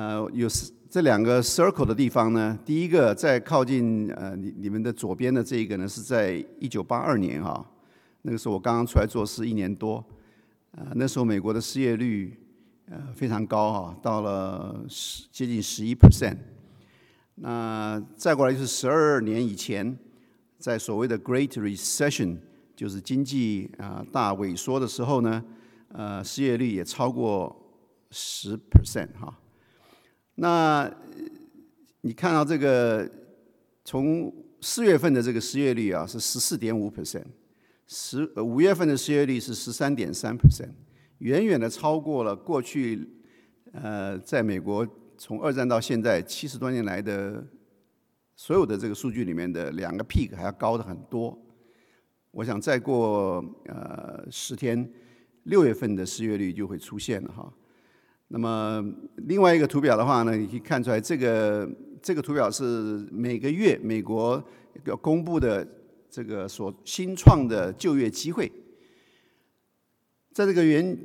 [0.00, 0.48] 呃，有
[0.88, 7.62] 这两个 circle 的地方呢，第一个在靠近呃你你们的左边的这一个呢，是在一九八二年哈，
[8.22, 10.02] 那个时候我刚刚出来做事一年多，
[10.70, 12.34] 呃，那时候美国的失业率
[12.88, 16.38] 呃非常高哈，到了十接近十一 percent。
[17.34, 19.98] 那再过来就是十二年以前，
[20.56, 22.38] 在所谓的 Great Recession，
[22.74, 25.44] 就是经济啊大萎缩的时候呢，
[25.88, 27.54] 呃，失业率也超过
[28.10, 29.36] 十 percent 哈。
[30.42, 30.90] 那
[32.00, 33.06] 你看到这个
[33.84, 37.26] 从四月份的这个失业率啊是十四点五 percent，
[37.86, 40.70] 十五月份的失业率是十三点三 percent，
[41.18, 43.06] 远远的超过了过去
[43.72, 44.86] 呃在美国。
[45.18, 47.46] 从二战到现在七十多年来的
[48.34, 51.38] 所有的这个数据里面的两个 peak 还要高的很多。
[52.30, 54.90] 我想再过呃十天，
[55.42, 57.52] 六月份的失业率就会出现了哈。
[58.32, 58.84] 那么
[59.26, 61.68] 另外一个图表的话呢，你可以看出来，这个
[62.00, 62.64] 这个图表是
[63.12, 64.42] 每个月美国
[64.86, 65.66] 要公布的
[66.08, 68.50] 这个所新创的就业机会，
[70.32, 70.98] 在这个圆。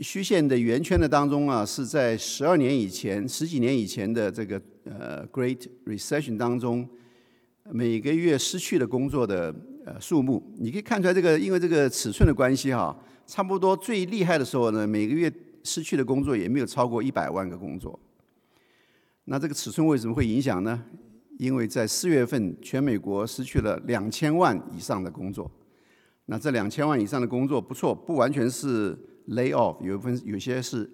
[0.00, 6.88] 虚线的圆圈的当中啊，是在十二年以前、十几年以前的这个呃 Great Recession 当中，
[7.70, 12.96] 每个月失去的工作的呃数目，你可以看出来这个，因为这个尺寸的关系哈，
[13.26, 15.32] 差不多最厉害的时候呢，每个月
[15.64, 17.98] 失去的工作也没有超过一百万个工作。
[19.24, 20.82] 那这个尺寸为什么会影响呢？
[21.38, 25.50] 因为在四月份，全美国失去了两千万以上的工作。
[26.26, 28.98] 那这两千万以上的工作不错，不完全是。
[29.28, 30.84] lay off 有一份有些是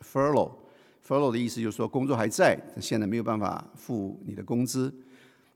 [0.00, 4.92] furlough，furlough 的意思就是说工作还在，现在没有办法付你的工资。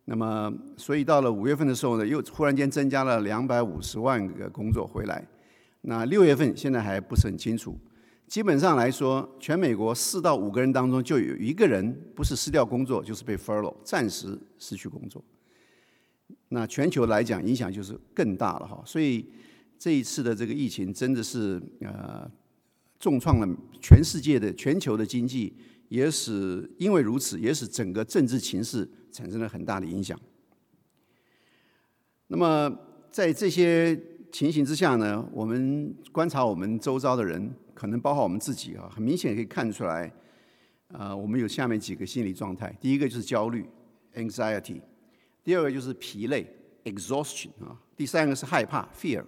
[0.05, 5.27] 那么，所以到了五月份的时候呢，又忽然间增加了两百五十万个工作回来。
[5.81, 7.77] 那六月份现在还不是很清楚。
[8.31, 15.23] 基本上来说，全美国四到五个人当中就有一个人不是失掉工作，就是被 furlough，暂时失去工作。
[16.49, 18.83] 那全球来讲，影响就是更大了哈。
[18.87, 19.27] 所以。
[19.83, 22.31] 这一次的这个疫情真的是呃
[22.99, 23.49] 重创了
[23.81, 25.51] 全世界的全球的经济，
[25.89, 30.21] 也使因为如此，也使整个政治情势产生了很大的影响。
[32.27, 32.71] 那么
[33.11, 33.99] 在这些
[34.31, 40.13] 情形之下呢，我们观察我们周遭的人，可能包括我们自己啊，很明显可以看出来，
[40.89, 43.65] 啊，我们有下面几个心理状态：第一个就是焦虑
[44.17, 44.83] （anxiety），
[45.43, 46.47] 第二个就是疲累
[46.85, 49.25] （exhaustion） 啊，第三个是害怕 （fear）。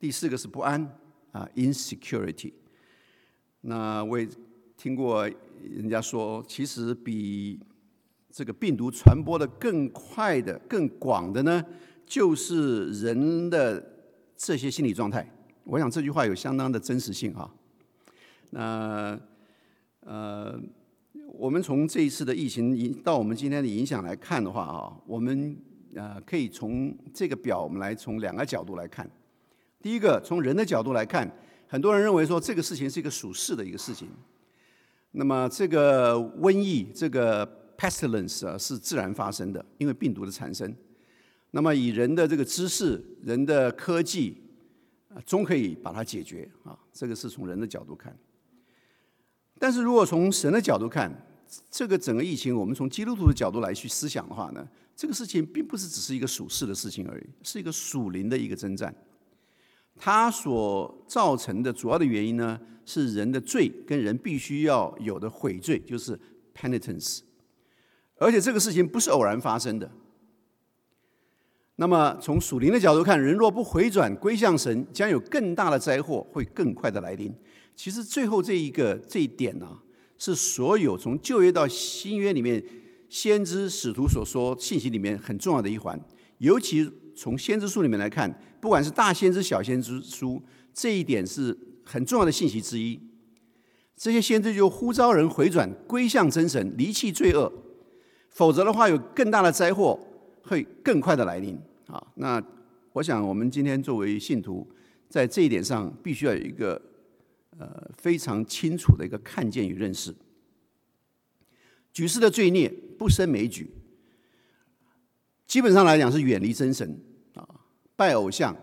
[0.00, 0.84] 第四个是不安
[1.30, 2.52] 啊，insecurity。
[3.60, 4.28] 那我也
[4.76, 5.30] 听过
[5.62, 7.60] 人家说，其实比
[8.32, 11.64] 这个病毒传播的更快的、更广的呢，
[12.04, 13.80] 就是人的
[14.36, 15.24] 这些心理状态。
[15.62, 17.48] 我想这句话有相当的真实性哈。
[18.50, 19.18] 那
[20.00, 20.60] 呃，
[21.32, 25.56] 我们从这一次的疫情影到我们今天的影响来看的话啊，我们
[25.94, 29.08] 呃可以从这个表，我们来从两个角度来看。
[29.82, 31.30] 第一个，从人的角度来看，
[31.66, 34.08] 很多人认为说这个事情是一个属世的一个事情。
[35.12, 37.46] 那么这个瘟疫，这个
[37.76, 40.74] pestilence 啊，是自然发生的，因为病毒的产生。
[41.52, 44.36] 那么以人的这个知识、人的科技，
[45.08, 46.78] 啊，终可以把它解决啊。
[46.92, 48.16] 这个是从人的角度看。
[49.60, 51.12] 但是如果从神的角度看，
[51.70, 54.66] 这个整个疫情，我们从基督徒的角度来去思想的话呢，
[54.96, 58.94] 这个事情并不是只是一个属世的事情而已，是一个属灵的一个征战。
[59.98, 66.18] 它所造成的主要的原因呢，是人的罪跟人必须要有的悔罪，就是
[66.58, 67.20] penitence。
[68.16, 69.90] 而且这个事情不是偶然发生的。
[71.76, 77.34] 那么从属灵的角度看，人若不回转归向神，将有更大的灾祸会更快的来临。
[77.82, 79.78] 其实最后这一个这一点呢，
[80.18, 82.62] 是所有从旧约到新约里面
[83.08, 85.98] 先知使徒所说信息里面很重要的一环，
[86.36, 86.90] 尤其。
[87.16, 90.42] 从先知书里面来看，不管是大先知、小先知书，
[90.72, 92.98] 这一点是很重要的信息之一。
[93.94, 97.52] 这些先知就呼召人回转归向真神，离弃罪恶，
[98.30, 99.98] 否则的话，有更大的灾祸
[100.44, 101.58] 会更快的来临。
[101.88, 102.42] 啊，那
[102.94, 104.66] 我想我们今天作为信徒，
[105.10, 106.80] 在这一点上必须要有一个
[107.60, 110.14] 呃非常清楚的一个看见与认识。
[111.92, 113.70] 举世的罪孽不胜枚举，
[115.46, 116.98] 基本上来讲是远离真神
[117.34, 117.46] 啊。
[117.96, 118.54] 拜偶像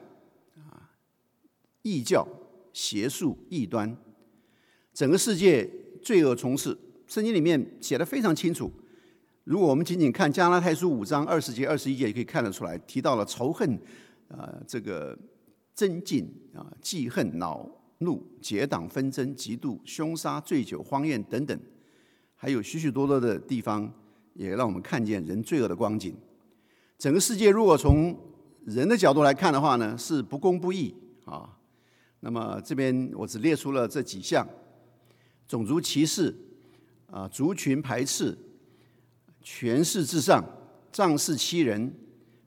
[0.55, 0.89] 啊，
[1.83, 2.27] 异教、
[2.73, 3.95] 邪术、异端，
[4.93, 5.69] 整个世界
[6.01, 6.75] 罪恶充斥。
[7.05, 8.71] 圣经里面写的非常清楚。
[9.43, 13.79] 如果我们仅仅看加拉太书五章二十节、二十一节，也可以看得出来，提到了仇恨
[14.29, 15.17] 啊，这个
[15.73, 21.59] 增进啊，记恨、恼怒、结党纷争、嫉妒、凶杀、醉酒、荒宴等等。
[22.35, 23.91] 还有许许多多的地方
[24.33, 26.15] 也让我们看见人罪恶的光景。
[26.97, 28.15] 整个世界如果从
[28.65, 30.93] 人的角度来看的话呢，是不公不义
[31.25, 31.57] 啊。
[32.19, 34.47] 那么这边我只列出了这几项：
[35.47, 36.35] 种族歧视、
[37.11, 38.37] 啊族群排斥、
[39.41, 40.43] 权势至上、
[40.91, 41.93] 仗势欺人、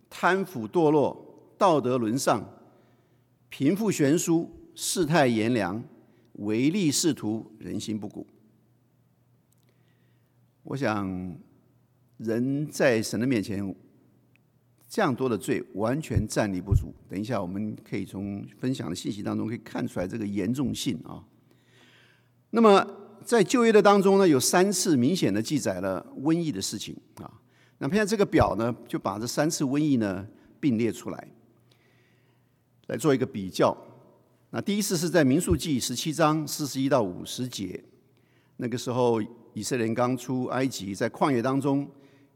[0.09, 2.45] 贪腐堕落、道德沦丧、
[3.49, 4.51] 贫富悬殊、
[4.83, 5.85] 世态炎凉、
[6.37, 8.27] 唯利是图、人心不古。
[10.63, 11.37] 我想，
[12.17, 13.77] 人在神的面前。
[14.89, 16.95] 这样多的罪完全站立不住。
[17.11, 21.23] 等一下，我们可以从分享的信息当中可以看出来这个严重性啊。
[22.49, 22.85] 那么
[23.23, 27.31] 在就业的当中呢，有三次明显的记载了瘟疫的事情啊。
[27.77, 30.27] 那现在这个表呢，就把这三次瘟疫呢
[30.59, 31.29] 并列出来，
[32.87, 33.77] 来做一个比较。
[34.51, 37.83] 那第一次是在民数记十七章四十一到五十节，
[38.57, 39.21] 那个时候
[39.55, 41.89] 以色列人刚出埃及，在旷野当中，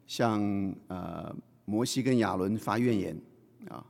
[0.07, 0.41] 向
[0.89, 1.35] 呃。
[1.67, 3.19] 摩西跟亚伦发怨言
[3.71, 3.83] 啊，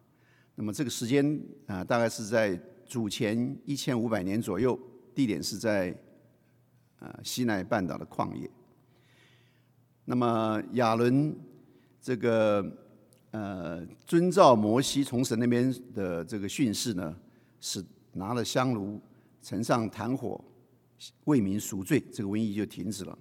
[0.55, 2.56] 那么这个时间啊，大概是在
[2.87, 4.79] 主前一千五百年左右，
[5.12, 5.93] 地点是在
[7.00, 8.49] 呃西奈半岛的旷野。
[10.05, 11.37] 那么亚伦
[12.00, 12.65] 这个
[13.32, 17.17] 呃遵照摩西从神那边的这个训示呢，
[17.61, 19.00] 是拿了香炉，
[19.43, 20.43] 盛上坛火，
[21.25, 23.16] 为民赎罪，这个瘟疫就停止了。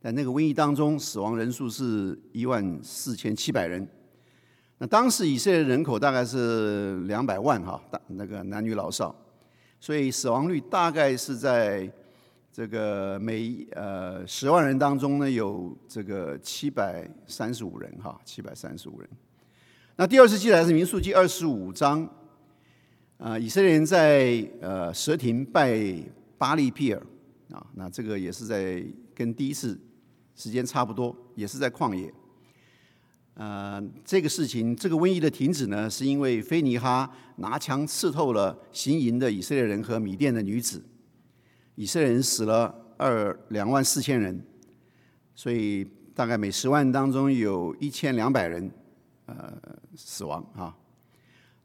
[0.00, 3.86] 在那个瘟疫当中，死亡人数是一万四千七百人。
[4.78, 9.14] 那当时以色列人口大概是两百万哈，大那个男女老少，
[9.80, 11.90] 所以死亡率大概是在
[12.52, 19.08] 这个每呃十万人当中呢，有这个七百三十五人哈，七百三十五人。
[19.96, 22.06] 那第二次记载是民数记二十五章，
[23.18, 25.80] 啊，以色列人在呃蛇亭拜
[26.38, 27.06] 巴利皮尔
[27.50, 28.84] 啊，那这个也是在
[29.14, 29.78] 跟第一次。
[30.38, 32.12] 时间差不多，也是在旷野。
[33.36, 40.84] 呃，这个事情，这个瘟疫的停止呢，是因为菲尼哈拿枪刺透了行营的以色列人和米甸的女子，
[41.74, 44.38] 以色列人死了二两万四千人，
[45.34, 45.82] 所以
[46.14, 48.70] 大概每十万当中有一千两百人
[49.24, 49.54] 呃
[49.96, 50.76] 死亡啊。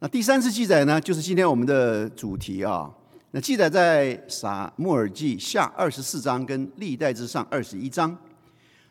[0.03, 2.92] 那第三次记载呢，就是今天我们的主题啊。
[3.30, 8.18] 那记载在撒穆尔记下二十四章跟历代之上二十一章。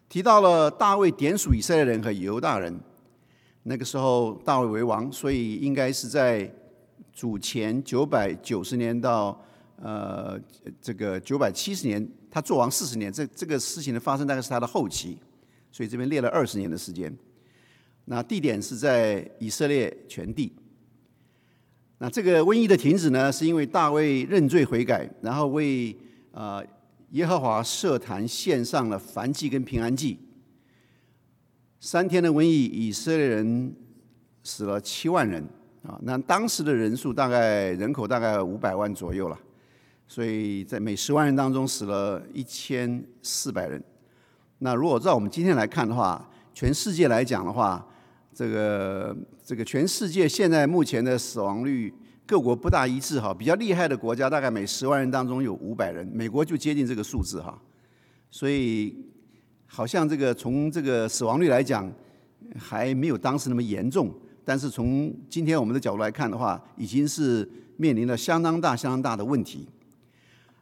[0.09, 2.79] 提到了大卫点属以色列人和犹大人，
[3.65, 6.49] 那个时候大卫为王，所以应该是在
[7.13, 9.37] 主前九百九十年到
[9.83, 10.39] 呃
[10.81, 15.19] 这个九百七十年，他做王四十年，这这个事情的发生大概是他的后期，
[15.73, 17.13] 所以这边列了二十年的时间。
[18.05, 20.53] 那地点是在以色列全地。
[22.01, 25.97] 那这个瘟疫的停止呢，是因为大卫认罪悔改，然后为
[26.33, 26.61] 啊。
[27.15, 30.17] 耶和华设坛献上了燔祭跟平安祭。
[31.81, 33.75] 三天的瘟疫，以色列人
[34.45, 35.43] 死了七万人
[35.83, 35.99] 啊！
[36.03, 39.37] 那当时的人数大概人口大概五百万左右了，
[40.07, 43.83] 所以在每十万人当中死了一千四百人。
[44.59, 47.85] 那如果照我们今天来看的话，全世界来讲的话，
[48.35, 51.93] 这个这个全世界现在目前的死亡率。
[52.27, 57.61] 各国不大一致哈，比较厉害的国家大概每十万人当中有五百人，美国就接近这个数字哈，
[58.31, 58.95] 所以
[59.67, 61.93] 好像这个从这个死亡率来讲
[62.57, 69.69] 还没有当时那么严重，但是从今天我们的角度来看的话，已经是面临了相当大、相当大的问题。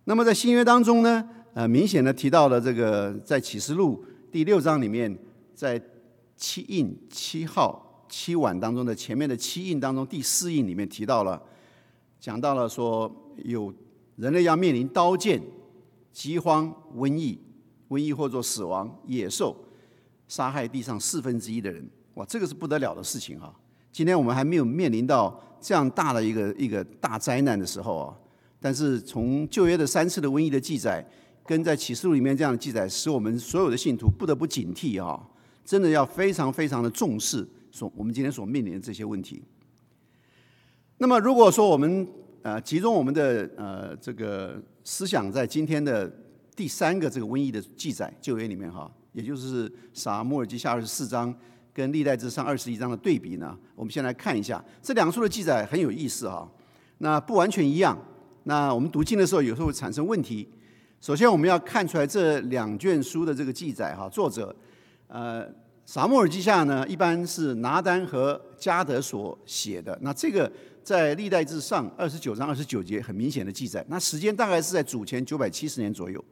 [0.04, 1.22] 那么在新约当中呢，
[1.52, 5.14] 呃，明显的提到了这个在启示录第六章里面，
[5.54, 5.78] 在
[6.38, 11.42] 七印七号七碗当中的前面的七印当中第四印里面提到了。
[12.18, 13.10] 讲到了说，
[13.44, 13.72] 有
[14.16, 15.40] 人类要面临刀剑、
[16.12, 17.38] 饥荒、瘟疫、
[17.90, 19.54] 瘟疫或者死亡、野兽
[20.26, 23.54] 杀害地上四分之一的人，哇，这个是不得了的事情哈！
[23.92, 28.16] 今天我们还没有面临到这样大的一个一个大灾难的时候啊，
[28.60, 31.04] 但是从旧约的三次的瘟疫的记载，
[31.46, 35.24] 跟在启示录里面这样的记载，使我们所有的信徒不得不警惕啊，
[35.68, 39.42] 真的要非常非常的重视所我们今天所面临的这些问题。
[40.96, 42.08] 那么，如果说我们
[42.40, 46.10] 呃集中我们的呃这个思想在今天的
[46.56, 51.32] 第三个这个瘟疫的记载旧约里面哈，也就是撒母耳记下二十四章
[51.74, 56.50] 跟历代志上二十一章的对比呢，我们先来看一下这两处的记载很有意思哈。
[56.96, 58.02] 那不完全一样，
[58.44, 60.48] 那我们读经的时候有时候会产生问题。
[61.02, 64.56] 首先，我们要看出来这两卷书的这个记载哈，作者
[65.08, 65.46] 呃
[65.84, 70.50] 撒母耳记下呢，一般是拿单和加德所写的，那这个。
[70.84, 76.24] 在历代志上二十九章二十九节很明显的记载，那时间大概是在主前九百七十年左右。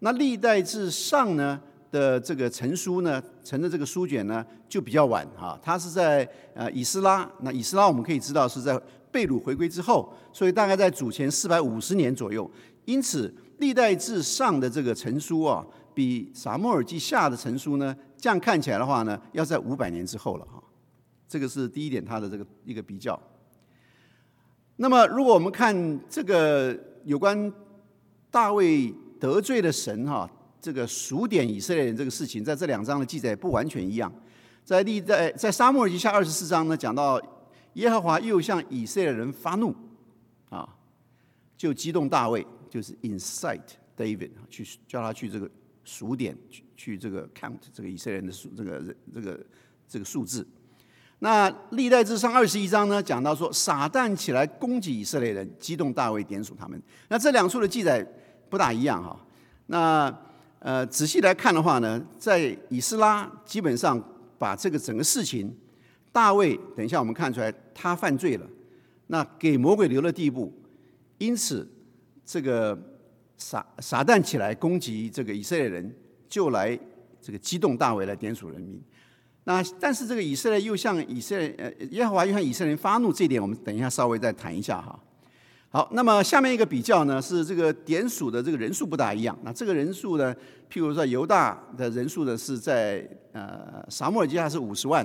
[0.00, 1.60] 那历代至上呢
[1.92, 8.76] 的这个成书呢，成的这个书卷呢就比较晚哈，它是在呃以斯拉，那以斯拉我们可以知道是在
[9.12, 12.50] 贝鲁回归之后，所以大概在主前四百五十年左右，
[12.86, 15.64] 因此历代至上的这个成书啊，
[15.94, 20.62] 比撒母耳记下的成书呢，这样看起来的话呢，要在五百年之后了哈，
[21.28, 23.18] 这个是第一点，它的这个一个比较。
[24.76, 27.52] 那么，如果我们看这个有关
[28.30, 30.28] 大卫得罪了神哈，
[30.60, 34.12] 这个数点以色列人这个事情，在这两章的记载不完全一样。
[34.64, 37.20] 在历在在沙漠耳记下二十四章呢，讲到
[37.74, 39.72] 耶和华又向以色列人发怒
[40.48, 40.68] 啊，
[41.56, 43.60] 就激动大卫，就是 incite
[43.96, 45.48] David 去叫他去这个
[45.84, 49.46] 数点去去这个 count 这个以色列人的数这个这个
[49.88, 50.46] 这个数字。
[51.20, 56.82] 那历代之上二十一章呢，讲到说撒旦起来攻击以色列人，激动大卫点数他们。
[57.08, 58.06] 那这两处的记载
[58.50, 59.18] 不大一样哈。
[59.66, 60.14] 那
[60.58, 64.02] 呃仔细来看的话呢，在以斯拉基本上
[64.38, 65.56] 把这个整个事情，
[66.12, 68.46] 大卫等一下我们看出来他犯罪了，
[69.06, 70.52] 那给魔鬼留了地步，
[71.18, 71.66] 因此
[72.26, 72.78] 这个
[73.36, 75.94] 撒撒旦起来攻击这个以色列人，
[76.28, 76.78] 就来
[77.20, 78.80] 这个激动大卫来点数人民。
[79.44, 84.98] 那但是这个以色列又向以色列呃耶和华又向以色列人发怒，这一点我们等一下稍微再谈一下哈。
[85.68, 89.36] 好，那么下面一个比较呢是这个点数的这个人数不大一样。
[89.42, 90.34] 那这个人数呢，
[90.70, 95.04] 譬如说犹大的人数呢是在呃撒母耳记下是五十万，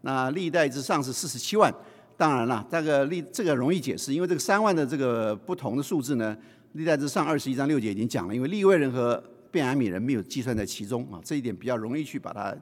[0.00, 1.72] 那历代之上是四十七万。
[2.16, 6.34] 当然了，这个历这个容易解释，因为这个三万的这个不同的数字呢，
[6.76, 12.54] 历代之上二十一章六节已经讲了，因为利未人和便雅悯人没有计算在其中啊，这一点比较容易去把它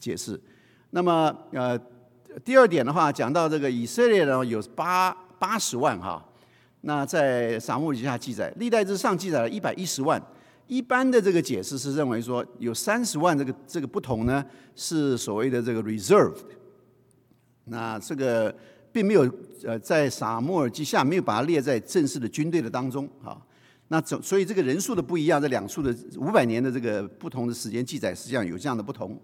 [0.00, 0.38] 解释。
[0.90, 1.78] 那么，呃，
[2.44, 6.22] 第二点的话，讲到这个以色列呢，有八八十万哈。
[6.80, 10.20] 那在撒母耳记下记载，历代之上记载了一百一十万。
[10.66, 16.34] 一般的这个解释是认为说，有三十万这个这个不同呢，是所谓的这个 reserve。
[17.66, 18.52] 那这个
[18.90, 19.30] 并没有
[19.62, 23.40] 呃，在撒母耳记下没有把它列在正式的军队的当中啊。
[23.92, 29.20] 那总所以这个人数的不一样，这两处的五百年的这个不同的时间记载，实际上有这样的不同。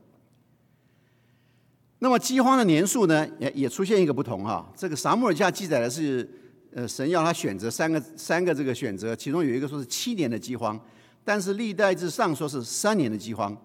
[2.01, 4.71] 那么饥荒的年数呢，也也出现一个不同哈。
[4.77, 6.29] 这个撒母耳记记载的是，
[6.75, 10.79] 呃，神要他选择三个三个这个选择，其中有一个说是七年的饥荒，
[11.25, 13.57] 但是历代之上说是三年的饥荒。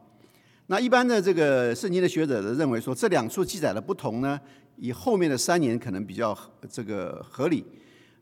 [0.67, 4.39] 那一般的这个圣经的学者认为说，这两处记载的不同呢，
[4.77, 6.33] 以后面的三年可能比较
[6.69, 7.65] 这个合理。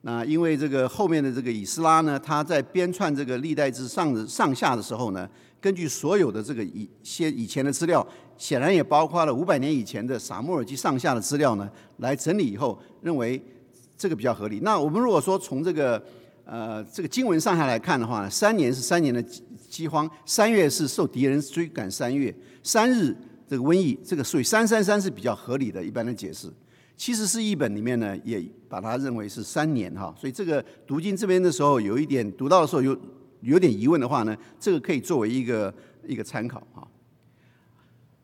[0.01, 5.29] 那因为这个后面的这个以斯拉呢，他在编撰这个历代之上的上下的时候呢。
[5.61, 8.03] 根据所有的这个一些以前的资料，
[8.35, 13.39] 显然也包括了五百年以前的撒母耳记上下的资料呢，来整理以后，认为
[13.95, 14.59] 这个比较合理。
[14.63, 16.03] 那我们如果说从这个
[16.45, 19.21] 呃这个经文上下来看的话，三年是三年的
[19.69, 23.15] 饥荒，三月是受敌人追赶三月，三日
[23.47, 26.51] 这个瘟疫，这个属于三三三是比较合理的一般的解释。
[27.01, 28.39] 其实是译本里面呢，也
[28.69, 32.95] 把它认为是三年哈，所以这个读经这边的时候，有一点读到的时候有。
[33.43, 35.73] 有点疑问的话呢，这个可以作为一个
[36.05, 36.85] 一个参考啊。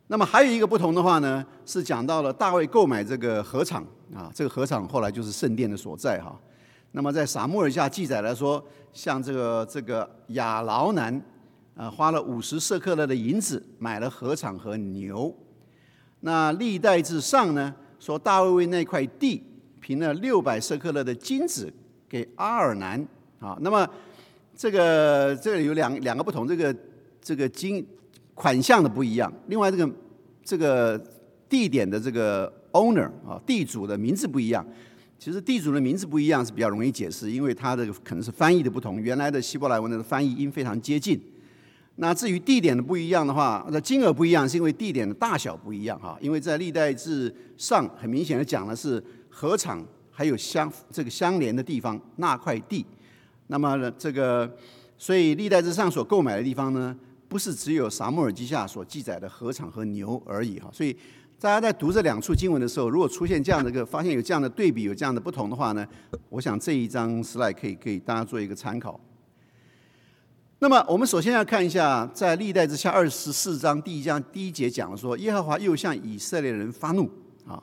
[0.06, 6.40] 那么还有一个不同的话呢，是讲到了大卫购买这个禾场啊，这个禾场后来就是圣殿的所在哈。
[6.92, 11.20] 那么在撒母耳下记载来说，像这个这个亚劳南
[11.76, 15.36] 啊，花了五十舍克勒的银子买了禾场和牛。
[16.20, 19.44] 那历代之上呢，说大卫为那块地
[19.80, 21.72] 平了六百舍克勒的金子
[22.08, 23.06] 给阿尔南
[23.40, 23.58] 啊。
[23.62, 23.88] 那么
[24.56, 26.76] 这个这个有两两个不同，这个
[27.22, 27.86] 这个金
[28.34, 29.32] 款项的不一样。
[29.48, 29.92] 另外，这个
[30.44, 31.02] 这个
[31.50, 34.66] 地点的这个 owner 啊，地主的名字不一样。
[35.20, 39.02] 其实地主的名字不一样是比较容易解释，因为它的可能是翻译的不同。
[39.02, 41.20] 原来的希伯来文的翻译音非常接近。
[42.00, 46.16] 那至于地点的不一样的话，那金额不一样，是因为地点的大小不一样哈。
[46.22, 52.86] 因为在历代志上很明显的讲的是禾场还有相这个相连的地方那块地。
[53.48, 54.48] 那么呢，这个，
[54.98, 56.96] 所以历代之上所购买的地方呢，
[57.28, 60.70] 不是只有撒母耳记下所记载的禾场和牛而已哈。
[60.72, 60.96] 所以
[61.40, 65.88] 大家在读这两处经文的时候，如果出现这样的一个发现有这样的对比，有这样的不同的话呢，
[66.30, 69.00] 我想这一张 slide 可以给大家做一个参考。
[70.60, 77.10] 那么我们首先要看一下，在历代之下二十四章第一章第一节讲了说，耶和华又向以色列人发怒
[77.48, 77.62] 啊。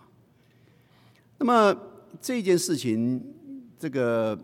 [1.39, 1.77] 那么
[2.21, 3.23] 这件事情，
[3.79, 4.39] 这个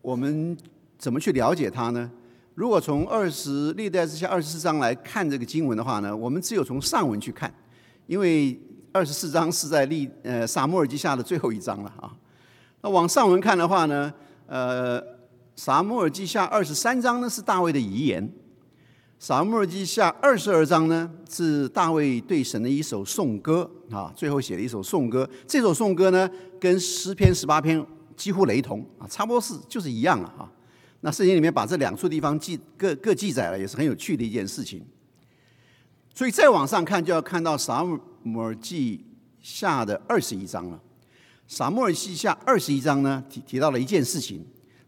[0.00, 0.56] 我们。
[0.96, 2.10] 怎么去了解它呢？
[2.54, 7.52] 如果从二十历代之下二十四章来看这个经文的话呢，我们只有从上文去看，
[8.06, 8.58] 因为
[8.90, 12.10] 二十四章是在历呃撒母耳记下的最后一章了啊。
[12.80, 14.10] 那往上文看的话呢，
[14.46, 14.98] 呃，
[15.56, 18.28] 撒母耳记下二十三章呢是大卫的遗言，
[19.18, 25.28] 撒母耳记下二十二章呢，是大卫对神的一首颂歌啊，最后写的一首颂歌。
[25.46, 26.28] 这首颂歌呢，
[26.60, 27.84] 跟诗篇十八篇
[28.16, 30.50] 几乎雷同啊，差不多是就是一样了啊。
[31.00, 34.84] 那圣经里面把这两处地方记各各记载了，也是很有趣的一件事情。
[36.12, 37.84] 所以再往上看，就要看到撒
[38.22, 39.04] 母耳记
[39.40, 40.80] 下的二十一章了。
[41.46, 44.44] 撒母耳记下二十一章呢，提提到了一件事情，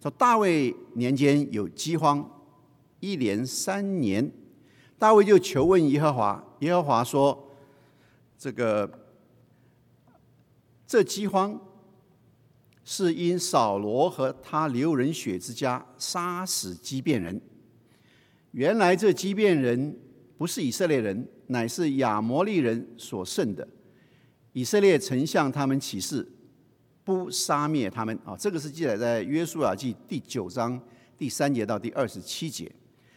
[0.07, 2.31] 说大卫年间有饥荒。
[3.01, 4.31] 一连三年，
[5.01, 7.51] 大卫就求问耶和华，耶和华说
[8.39, 8.89] ：“这个
[10.87, 11.61] 这饥荒
[12.85, 17.41] 是因扫罗和他流人血之家杀死畸变人。
[18.53, 19.99] 原来这畸变人
[20.39, 23.67] 不是以色列人，乃是亚摩利人所剩的。
[24.53, 26.27] 以色列曾向他们起誓，
[27.07, 28.19] 不杀灭他们。
[28.25, 30.79] 啊，这个是记载在约书亚记第九章
[31.17, 32.69] 第三节到第二十七节。”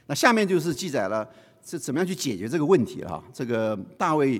[0.05, 1.27] 那下面就是记载了
[1.65, 3.23] 是怎么样去解决这个问题哈。
[3.33, 4.39] 这个大卫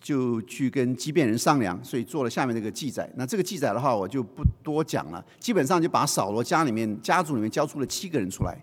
[0.00, 3.06] 就去跟畸变人商量，所以做了下面这个记载。
[3.14, 5.22] 那这个记载的话，我就不多讲了。
[5.38, 8.58] 基本上就把扫罗家里面家族里面交出了七个人出来，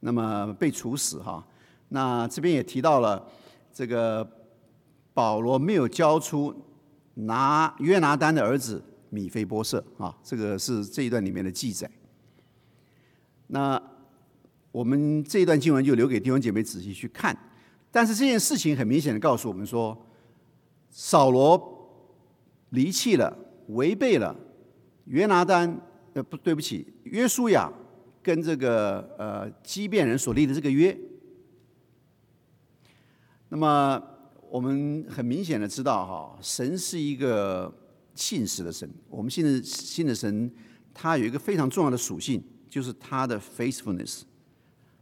[0.00, 1.46] 那么被处死哈。
[1.90, 3.24] 那这边也提到了
[3.72, 4.28] 这个
[5.14, 6.52] 保罗没有交出
[7.14, 11.90] 拿约拿丹的儿子米菲波设啊，这个是这一段里面的记载。
[13.48, 13.80] 那。
[14.72, 17.36] 我们这一段经文就留给弟兄姐妹仔细去看，
[17.90, 20.00] 但是这件事情很明显的告诉我们说，
[20.90, 21.90] 扫罗
[22.68, 23.36] 离弃了、
[23.70, 24.32] 违背了
[25.06, 25.76] 约拿丹
[26.12, 27.68] 呃不对不起约书亚
[28.22, 30.96] 跟这个呃畸变人所立的这个约。
[33.48, 34.00] 那么
[34.48, 37.74] 我们很明显的知道哈，神是一个
[38.20, 40.52] 信实的神，我们信的信的神，
[40.92, 44.20] 他有一个非常重要的属性，就是他的 faithfulness。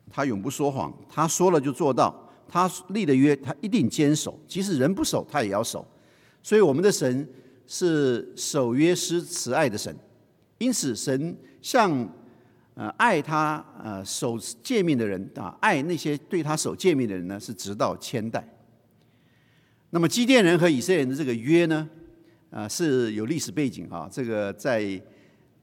[0.09, 5.85] 他永不说谎，他说了就做到，他立的约他一定坚守，即使人不守，他也要守。
[6.45, 7.29] 所以我们的神
[7.67, 9.95] 是守约施慈爱的神，
[10.59, 12.09] 因此神向
[12.75, 18.49] 呃爱他呃守诫命的人啊，爱那些对他守诫命的人呢，是直到千代。
[19.91, 21.89] 那么基甸人和以色列人的这个约呢，
[22.51, 25.01] 啊是有历史背景啊，这个在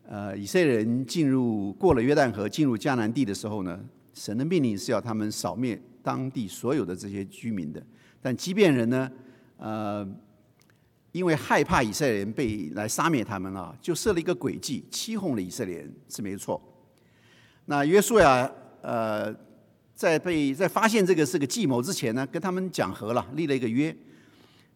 [0.08, 3.80] 呃以色列人进入过了约旦河进入迦南地的时候呢。
[4.18, 7.86] 神的命令是要他们扫灭当地所有的这些居民的，
[8.22, 9.12] 但即便人呢，
[9.58, 10.08] 呃，
[11.12, 16.62] 因为害怕以色列人被来杀灭他们啊，就设了一个诡计，欺哄了以色列人是没错。
[17.66, 18.50] 那约书亚
[18.82, 19.36] 呃，
[19.94, 23.94] 在被在发现这个是个计谋之前呢，跟他们讲和了，立了一个约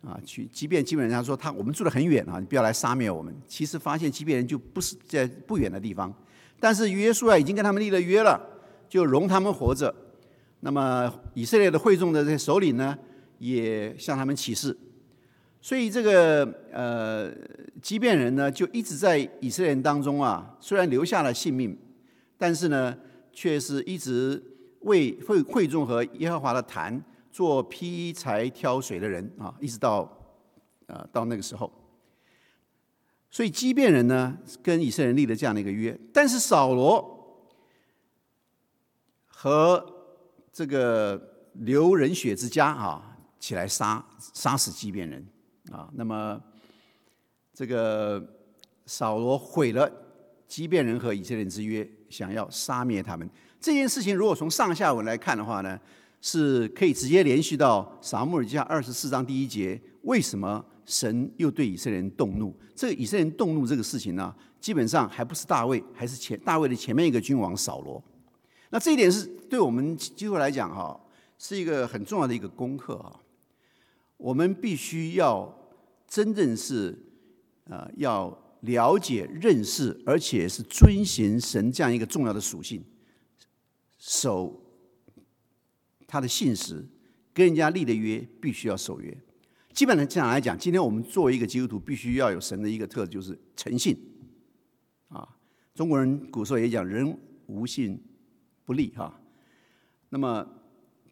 [0.01, 3.33] 啊，去即便基本上说他我们住得很远啊，你不要来杀灭我们。
[3.47, 6.13] 其实发现即便人就不是在不远的地方，
[6.59, 8.39] 但是约书亚已经跟他们立了约了。
[8.89, 9.93] 就容他们活着，
[10.61, 12.97] 那么以色列的会众的这些首领呢，
[13.37, 14.75] 也向他们起誓，
[15.61, 17.31] 所以这个呃
[17.83, 21.77] 畸变人呢，就一直在以色列人当中啊，虽然留下了性命，
[22.35, 22.97] 但是呢，
[23.31, 24.43] 却是一直
[24.79, 26.99] 为会会众和耶和华的坛
[27.31, 30.01] 做劈柴挑水的人啊，一直到
[30.87, 31.71] 啊到那个时候，
[33.29, 37.17] 所以畸变人呢，跟以色列人立了这样的一个约，但是扫罗。
[39.41, 39.81] 和
[40.51, 45.25] 这个流人血之家啊，起来杀杀死畸变人
[45.71, 46.37] 啊，那么
[47.53, 48.21] 这个
[48.85, 49.89] 扫罗毁了
[50.45, 53.29] 畸变人和以色列人之约，想要杀灭他们。
[53.61, 55.79] 这件事情如果从上下文来看的话呢，
[56.21, 59.79] 是可以直接连续到撒母耳记下二十四章第一节。
[60.03, 62.53] 为什么神又对以色列人动怒？
[62.73, 68.03] 这个以色列人动怒这个事情呢，基本上还不是大卫，还是前大卫的前面一个君王扫罗。
[68.69, 70.99] 那这一点是对我们机会来讲哈，
[71.37, 73.19] 是一个很重要的一个功课啊。
[74.17, 75.53] 我们必须要
[76.07, 76.97] 真正是
[77.65, 82.83] 呃要了解、认识，而且是遵循神这样一个重要的属性，
[83.97, 84.58] 守
[86.09, 86.85] 他的信实，
[87.33, 89.17] 跟人家立的约必须要守约。
[89.71, 93.97] 基本上这样来讲，今天我们作为一个基督徒，必须要有神的一个特质，就是诚信
[95.07, 95.25] 啊。
[95.73, 97.97] 中国人古时候也讲，人无信。
[98.65, 99.19] 不利哈，
[100.09, 100.47] 那么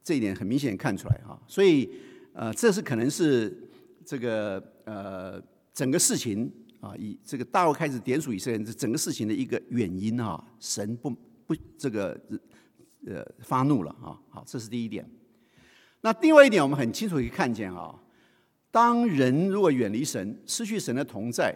[0.04, 1.90] 这一点很明显看出来哈，所以
[2.34, 3.68] 呃，这是可能是
[4.06, 5.42] 这个呃
[5.74, 11.10] 整个事情啊，以这个大卫开始点数以色列人这整个事情的一个原因啊，神不
[11.48, 12.16] 不这个
[13.08, 15.10] 呃发怒了啊，好，这是第一点。
[16.02, 18.00] 那另外一点，我们很清楚可以看见啊，
[18.70, 21.56] 当人如果远离神，失去神的同在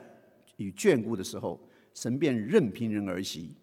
[0.58, 1.60] 与眷顾的时候，
[1.94, 3.54] 神便任凭人而行。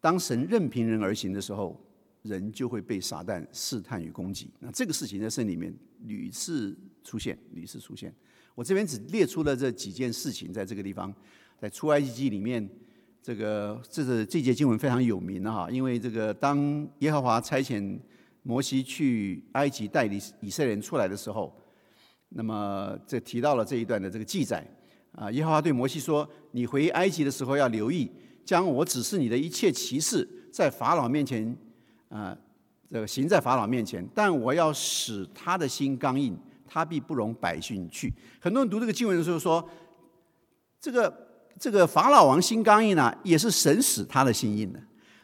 [0.00, 1.78] 当神任凭人而行的时候，
[2.22, 4.50] 人就会被撒旦试探与攻击。
[4.60, 8.14] 那这个事情在圣里面屡次出现，屡次出现。
[8.54, 11.14] 我这边只列出了这几件事情，在这个地方，
[11.60, 12.68] 在出埃及记里面，
[13.28, 17.98] 这个这是这节经文非常有名的哈，因为这个当耶和华差遣
[18.42, 21.54] 摩西去埃及带领以色列人出来的时候，
[22.30, 24.66] 那么这提到了这一段的这个记载
[25.12, 28.10] 啊，耶和华对摩西说：“你回埃及的时候要留意，
[28.46, 31.54] 将我指示你的一切骑士，在法老面前
[32.08, 32.34] 啊，
[32.90, 36.34] 这个行在法老面前，但我要使他的心刚硬。”
[36.70, 38.10] 他必不容百姓去。
[38.40, 39.66] 很多人读这个经文的时候说，
[40.80, 41.27] 这个
[41.58, 44.80] 这个法老王心刚硬呢，也是神使他的心硬的。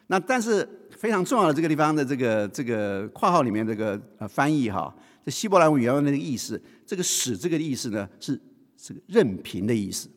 [0.09, 4.94] 那但是非常重要的这个地方的这个这个括号里面这个呃翻译哈，
[5.25, 8.38] 这希伯来文原文的那个意思，这个使这个意思呢是
[8.77, 10.09] 这个任凭的意思，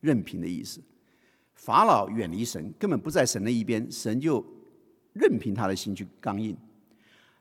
[0.00, 0.80] 任凭的意思。
[1.54, 4.44] 法老远离神，根本不在神的一边，神就
[5.12, 6.56] 任凭他的心去刚硬。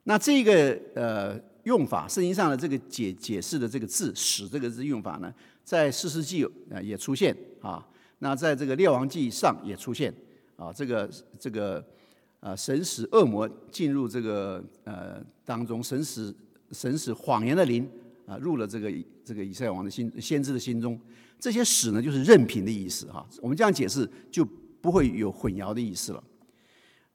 [0.04, 1.52] 那这个呃。
[1.66, 5.32] 用法，圣经上的这个解解释的这个字“使”这个字用法呢，
[5.64, 7.86] 在四世纪啊也出现啊。
[8.24, 10.14] 那在这个列王记上也出现
[10.56, 10.72] 啊。
[10.72, 11.86] 这个这个
[12.40, 16.34] 呃，神使恶魔进入这个呃当中，神使
[16.72, 17.88] 神使谎言的灵
[18.26, 18.92] 啊入了这个
[19.26, 21.00] 这个以赛王的心先知的心中。
[21.40, 23.28] 这些“使”呢，就是任凭的意思哈。
[23.42, 24.46] 我们这样解释就
[24.80, 26.24] 不会有混淆的意思了。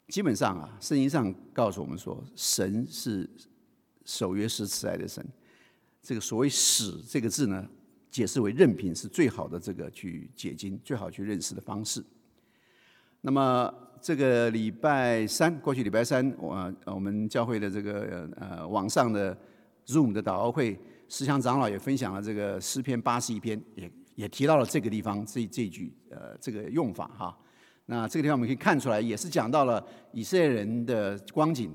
[0.09, 3.29] 基本上啊，圣经上告诉我们说，神是。
[4.09, 5.27] 守约是慈爱的神，
[6.01, 7.69] 这个所谓“使”这个字呢，
[8.17, 12.03] 解释为任凭是最好的这个去解经、最好去认识的方式。
[13.21, 19.37] 那么这个礼拜三，过去礼拜三，我我们教会的这个呃网上的
[19.87, 20.79] Zoom 的祷告会，
[21.11, 27.39] 思祥长老也分享了这个诗篇八十一篇，也也提到了这个地方这这句呃这个用法哈。
[27.85, 31.71] 那这个地方我们可以看出来，也是讲到了以色列人的光景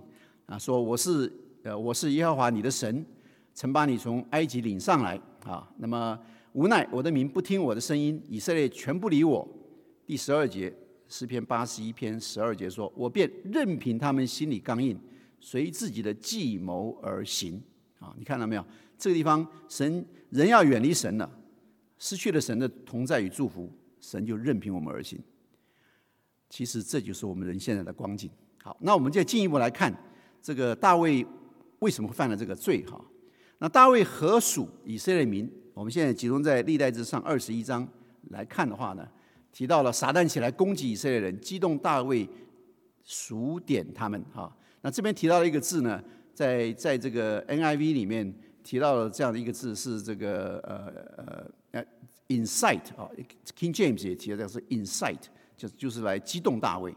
[0.47, 1.32] 啊，说我是。
[1.63, 3.06] 呃，我是耶和华你的神，
[3.54, 5.69] 曾把你从埃及领上来啊。
[5.77, 6.19] 那么
[6.54, 9.47] 无奈我的民不听我的声音，以色列全不理我。
[10.06, 10.73] 第十二节
[11.08, 14.99] 诗篇八十一篇十二节说：“我便任凭他们心里刚硬，
[15.39, 17.62] 随自己的计谋而行。”
[17.99, 18.65] 啊，你看到没有？
[18.97, 21.30] 这个地方神人要远离神了，
[21.97, 25.19] 失去了神的同在与祝福，神就任凭我们而行。
[26.49, 28.30] 其实这就是我们人现在的光景。
[28.63, 29.93] 好，那我们再进一步来看
[30.41, 31.25] 这个大卫。
[31.80, 32.86] 为什么会犯了这个罪？
[32.86, 33.04] 哈，
[33.62, 35.47] 那大卫何属以色列民？
[35.76, 37.88] 我们现在集中在历代之上二十一章
[38.32, 39.08] 来看的话呢，
[39.54, 42.28] 提到了撒旦起来攻击以色列人，激动大卫
[43.04, 44.19] 数点他们。
[44.34, 51.86] 哈，那这边提到了一个字呢，在在这个 NIV 里面提到了这样的一个字，是这个呃呃
[52.30, 53.08] insight 啊
[53.56, 55.21] ，King James 也提到是 insight，
[55.56, 56.95] 就就是来激动大卫。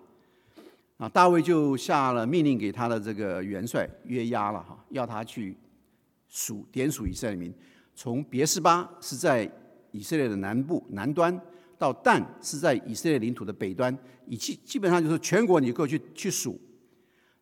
[0.96, 5.54] 啊，大卫就下了命令给他的这个元帅约押了哈，要他去
[6.34, 7.54] 数点数以色列民，
[7.94, 9.48] 从别是巴是在
[9.92, 11.40] 以色列的南部南端，
[11.78, 16.60] 到但是在以色列领土的北端，以基基本上就是全国你够去去数，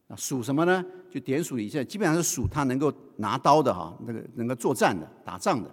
[0.08, 0.84] 啊数什么呢？
[1.10, 5.70] 就点数以色列，基本上是数他能够拿刀的哈，那个能够作战的打仗的。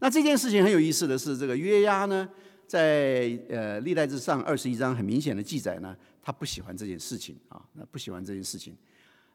[0.00, 2.28] 那这件事情很有意思的是，这个约押呢，
[2.66, 5.96] 在呃历代志上二十一章很明显的记载呢。
[6.26, 8.74] 他不喜欢这件事情啊，那不喜欢这件事情，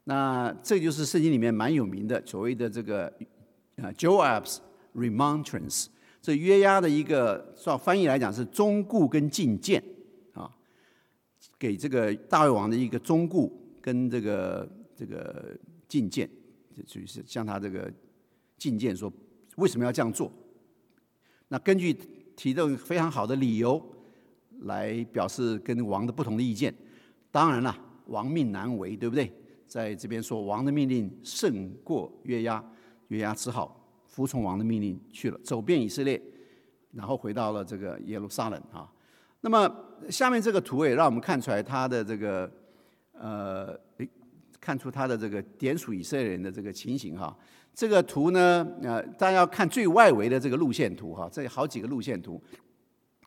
[0.09, 3.05] 那这就是圣经里面蛮有名的所谓的这个
[3.75, 4.57] 啊，Joab's
[4.95, 5.85] remonstrance，
[6.19, 9.83] 这约押的一个照翻译来讲是忠固跟进谏
[10.33, 10.49] 啊，
[11.59, 15.55] 给这个大卫王的一个忠固跟这个这个
[15.87, 16.27] 进谏，
[16.87, 17.93] 就是向他这个
[18.57, 19.13] 进谏说
[19.57, 20.31] 为什么要这样做？
[21.49, 21.95] 那根据
[22.35, 23.79] 提的非常好的理由。
[24.63, 26.75] 来表示跟王的不同的意见，
[27.31, 27.73] 当然了，
[28.07, 29.31] 王命难违，对不对？
[29.69, 32.61] 在这边说王的命令胜过约押，
[33.09, 36.19] 约押只好服从王的命令去了，走遍以色列，
[36.91, 38.91] 然后回到了这个耶路撒冷啊。
[39.41, 39.73] 那么
[40.09, 42.51] 下面这个图也让我们看出来他的这个
[43.13, 43.79] 呃，
[44.59, 47.37] 看出他的这个点数以色列人的这个情形哈。
[47.73, 52.41] 这个图呢，呃，大家要看最外围的这个路线图哈，这好几个路线图。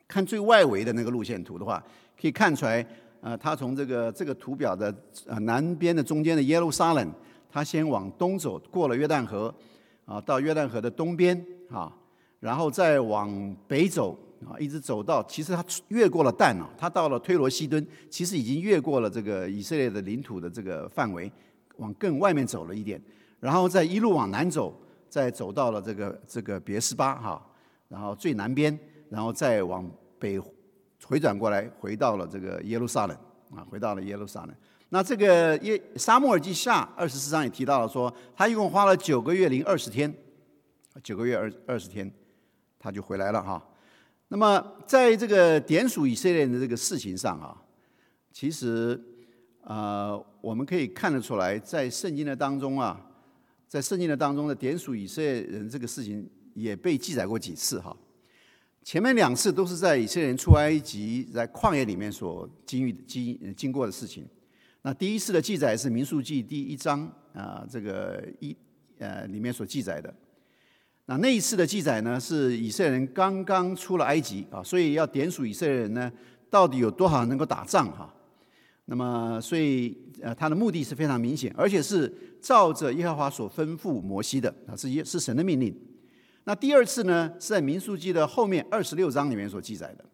[0.08, 1.82] 看最外围的那个路线图的话，
[2.20, 2.86] 可以看出来，
[3.24, 4.92] 呃，他从这个这个图表的
[5.26, 7.12] 呃南边的中间的耶路撒冷，
[7.48, 9.54] 他先往东走，过了约旦河，
[10.04, 11.96] 啊，到约旦河的东边啊，
[12.40, 21.30] 然后再往北走啊，一直走到，其实他越过了旦啊，他到了推罗西敦，其实已经越过了这个以色列的领土的这个范围，
[21.76, 23.00] 往更外面走了一点，
[23.38, 24.74] 然后再一路往南走，
[25.08, 27.46] 再走到了这个这个别斯巴哈，
[27.88, 28.76] 然后最南边，
[29.08, 29.88] 然后再往。
[30.22, 30.40] 北
[31.04, 33.16] 回转过来，回到了这个耶路撒冷
[33.54, 34.54] 啊，回到了耶路撒冷。
[34.90, 40.12] 那这个耶沙漠耳记下二十四章也提到了说，他一共花了九个月零二十天，
[41.02, 42.12] 九个月二二十天，
[42.78, 43.62] 他就回来了哈。
[44.28, 47.56] 那么在这个点数以色列人的这个事情上啊，
[48.32, 49.00] 其实
[49.62, 53.00] 呃我们可以看得出来，在圣经的当中啊，
[53.66, 57.96] 在圣经的当中的点数以色列人这个事情也被记载过几次哈。
[58.84, 64.26] 前面两次都是在以色列人出埃及在旷野里面所经历经经过的事情。
[64.82, 68.56] 那第一次的记载是《民数记》第一章啊，这个一
[68.98, 70.12] 呃里面所记载的。
[71.06, 76.10] 那那一次的记载呢，是以色列人刚刚出了埃及啊，所以要点数以色列人呢，
[76.50, 78.12] 到底有多少能够打仗哈？
[78.86, 85.72] 那么，所以呃，他的目的是非常明显，而且是照着耶和华所吩咐摩西的啊，是耶是神的命令。
[86.44, 90.04] 那第二次呢，是在《民数记》的后面二十六章里面所记载的。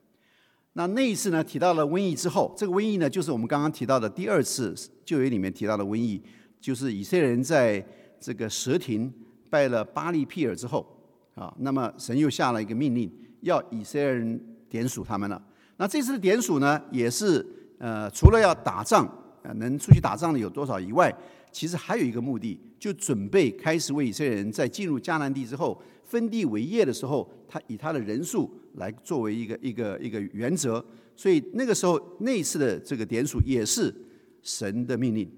[0.75, 6.23] 那那一次呢，提到了瘟疫之后，这个瘟疫呢，就是我们刚刚提到的第二次旧约里面提到的瘟疫，
[6.61, 7.85] 就是以色列人在
[8.21, 9.13] 这个蛇亭
[9.49, 10.87] 拜了巴利庇尔之后
[11.35, 13.11] 啊，那么神又下了一个命令，
[13.41, 14.39] 要以色列人
[14.69, 15.43] 点数他们了。
[15.79, 17.45] 那这次的点数呢，也是
[17.79, 19.09] 呃，除了要打仗，
[19.43, 21.13] 呃，能出去打仗的有多少以外，
[21.51, 28.51] 其实还有一个目的，就准备开始为以色列人在进入迦南地之后分地为业的时候，他以他的人数。
[28.75, 30.85] 来作为一个一个一个原则，
[31.17, 33.93] 所以那个时候那一次的这个点数也是
[34.41, 35.29] 神的命令。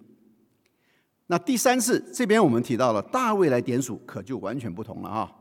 [1.29, 5.33] 那第三次这边我们提到了大卫来点数，可就完全不同了啊。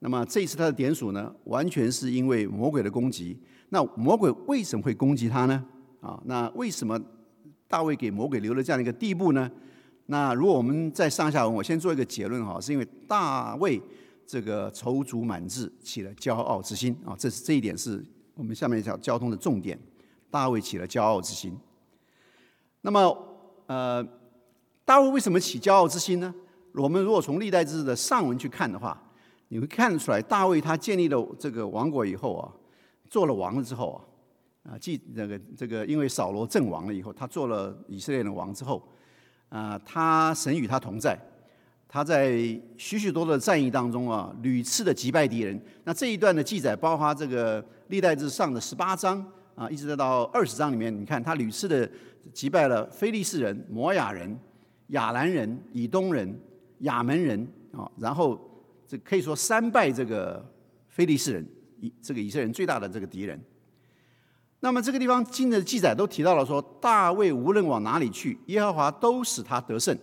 [0.00, 3.38] 那么这一次他的点数呢，完全是因为魔鬼的攻击。
[3.68, 5.64] 那魔鬼为什么会攻击他呢？
[6.00, 7.00] 啊，那为什么
[7.68, 9.48] 大卫给魔鬼留了这样一个地步呢？
[10.06, 13.80] 那如果我们在上下文，我先做一个结论哈，是因为大卫。
[14.28, 17.16] 这个踌躇满志，起了骄傲之心啊！
[17.18, 19.80] 这是这一点是我们下面讲交通的重点。
[20.30, 21.56] 大卫起了骄傲之心。
[22.82, 23.16] 那么，
[23.64, 24.06] 呃，
[24.84, 26.34] 大卫为什么起骄傲之心呢？
[26.74, 29.02] 我们如果从历代志的上文去看的话，
[29.48, 32.52] 你会看得出来，大卫他建立了这个王国以后啊，
[33.08, 33.94] 做了王了之后
[34.62, 38.86] 啊，啊，继那个这个，因为扫罗阵亡了以后，他做了以色列的王之后，
[39.48, 41.18] 啊，他神与他同在。
[41.88, 42.36] 他在
[42.76, 45.58] 许许多多的战役当中啊，屡次的击败敌人。
[45.84, 49.24] 那这一段的记载，包括这个历代志上的十八章
[49.54, 51.90] 啊，一直到二十章里面，你看他屡次的
[52.34, 54.38] 击败了非利士人、摩亚人、
[54.88, 56.38] 亚兰人、以东人、
[56.80, 58.38] 亚门人啊，然后
[58.86, 60.46] 这可以说三败这个
[60.88, 61.46] 非利士人，
[61.80, 63.40] 以这个以色列人最大的这个敌人。
[64.60, 69.96] 那么这个地方经的记载都提到了说，大卫无论往哪里去，耶和华都使他得胜。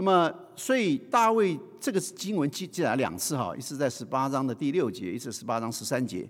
[0.00, 6.26] 那么，所以大卫这个经文记记载两次哈，一次在十八章的第六节，一次十八章十三节。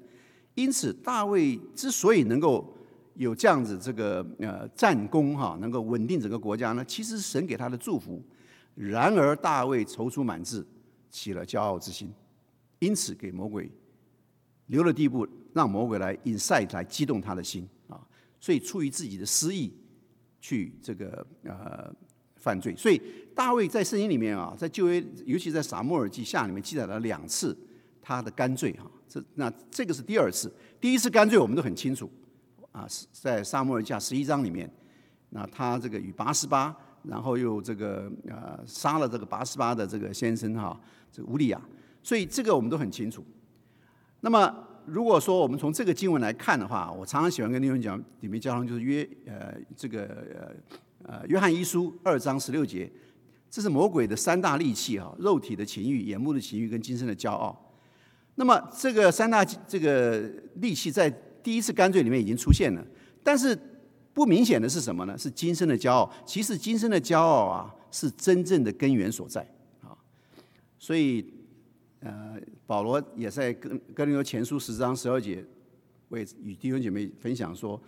[0.57, 2.77] 因此，大卫之所以能够
[3.15, 8.21] 有这样子这个呃战功哈，能够稳定整个国家呢，其实是神给他的祝福。
[8.75, 10.67] 然而，大卫踌躇满志，
[11.09, 12.13] 起了骄傲之心，
[12.81, 13.71] 因此给魔鬼
[14.67, 18.01] 留了地步，让魔鬼来 inside 来激动他的心啊。
[18.41, 19.73] 所以，出于自己的私意，
[20.41, 21.95] 去这个呃。
[22.41, 23.01] 犯罪，所以
[23.35, 27.57] 大卫在圣经里面啊，在旧约，尤其在撒母耳记下里面记载了两次
[28.01, 28.91] 他的干罪哈。
[29.07, 30.51] 这那这个是第二次，
[30.81, 32.11] 第一次干罪我们都很清楚
[32.73, 34.69] 啊，是在撒母耳记十一章里面，
[35.29, 40.81] 那他这个与八十八，然后又这个呃杀了这个八十八的这个先生哈，
[41.13, 41.61] 这个乌利亚，
[42.03, 43.23] 所以这个我们都很清楚。
[44.21, 50.55] 那么如果说我们从这个经文来看的话，我常常喜欢跟弟兄讲，里面交通就是约呃这个呃。
[51.05, 52.91] 呃，约翰一书二章十六节，
[53.51, 57.75] 这是魔鬼的三大利器哈，肉体的情欲、眼目的情欲跟今生的骄傲。
[58.35, 60.21] 那么这个三大这个
[60.57, 61.11] 利器在
[61.43, 62.87] 第一次干罪里面已经出现了，
[63.25, 63.59] 但是
[64.13, 65.17] 不明显的是什么呢？
[65.17, 66.13] 是今生的骄傲。
[66.27, 69.41] 其实今生的骄傲啊，是真正的根源所在
[69.83, 69.97] 啊。
[70.79, 71.33] 所以
[72.01, 72.37] 呃，
[72.67, 75.45] 保罗也在跟跟林多前书十章十二节，
[76.11, 77.81] 为与弟兄姐妹分享说。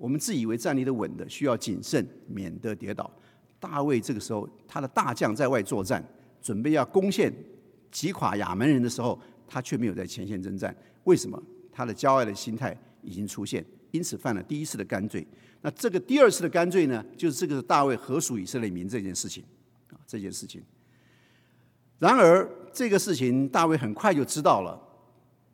[0.00, 3.10] 我们自以为站立的稳的，需要谨慎，免得跌倒。
[3.60, 6.02] 大卫这个时候，他的大将在外作战，
[6.40, 7.30] 准备要攻陷
[7.90, 10.74] 击垮亚门人的时候，他却没有在前线征战。
[11.04, 11.40] 为什么？
[11.70, 15.26] 他的骄傲的心态已经出现，因此犯了第一次的干罪。
[15.60, 17.04] 那这个第二次的干罪呢？
[17.18, 19.44] 就是这个大卫何属以色列民这件事情
[19.90, 20.62] 啊，这件事情。
[21.98, 24.80] 然而，这个事情大卫很快就知道了，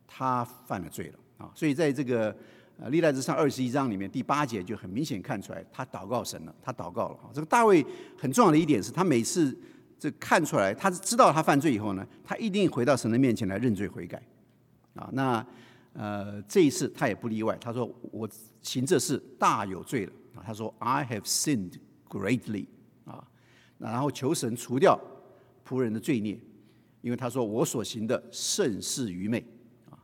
[0.07, 1.51] 他犯了罪了啊。
[1.53, 2.33] 所以在这个。
[2.79, 7.19] 呃，历代之上二十一章里面第八节就很明显看出来，他祷告神了，他祷告了。
[7.33, 7.83] 这个大卫
[8.17, 9.57] 很重要的一点是他每次
[9.97, 14.21] 这看出来，他知道他犯罪以后呢，他一定回到神的面前来认罪悔改。
[14.93, 15.45] 啊，那
[15.93, 18.29] 呃这一次他也不例外，他说我
[18.61, 22.67] 行这事大有罪了啊，他说 I have sinned greatly
[23.05, 23.27] 啊，
[23.79, 24.99] 那然后求神除掉
[25.67, 26.39] 仆人的罪孽，
[27.01, 29.43] 因为他说我所行的甚是愚昧
[29.89, 29.97] 啊，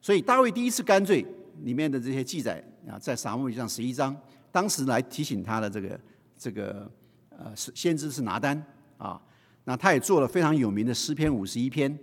[0.00, 1.26] 所以大卫第一次干罪
[1.62, 4.16] 里面的这些记载啊，在撒母耳上十一章，
[4.50, 6.00] 当时来提醒他的这个
[6.36, 6.90] 这个
[7.30, 8.62] 呃先知是拿单
[8.96, 9.20] 啊，
[9.64, 11.98] 那他也做了非常有名的诗篇五十一篇，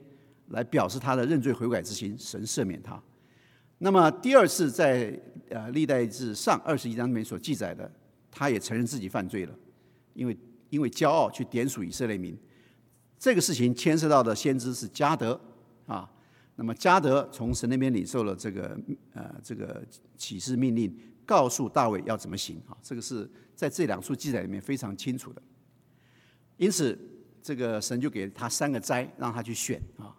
[0.50, 3.02] 来表示他的认罪悔改之心，神赦免他。
[3.78, 7.92] 那么第二次在呃历代志上二十一章里面所记载的，
[8.32, 9.54] 他也承认自己犯罪了，
[10.14, 10.38] 因为
[10.70, 12.38] 因为骄傲去点数以色列民，
[13.18, 15.40] 这个事情牵涉到的先知是加德
[15.86, 16.10] 啊。
[16.56, 18.80] 那么加德从神那边领受了这个
[19.14, 22.78] 呃这个启示命令，告诉大卫要怎么行啊。
[22.82, 25.42] 这个是在这两处记载里面非常清楚的。
[26.58, 26.98] 因此，
[27.42, 30.16] 这个神就给他三个灾，让他去选啊。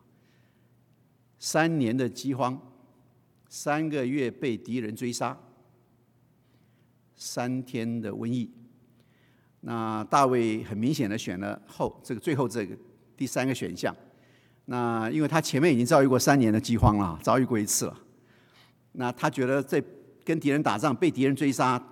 [1.38, 2.60] 三年的饥荒。
[3.48, 5.38] 三个月被敌人追杀，
[7.14, 8.50] 三天的瘟疫。
[9.60, 12.76] 那大卫很明显的选了后这个最后这个
[13.16, 13.96] 第三个选项。
[14.66, 18.00] 那因为他前面已经遭遇过三年的饥荒了，遭遇过一次了。
[18.92, 19.82] 那他觉得在
[20.24, 21.82] 跟敌人打仗被敌人追杀，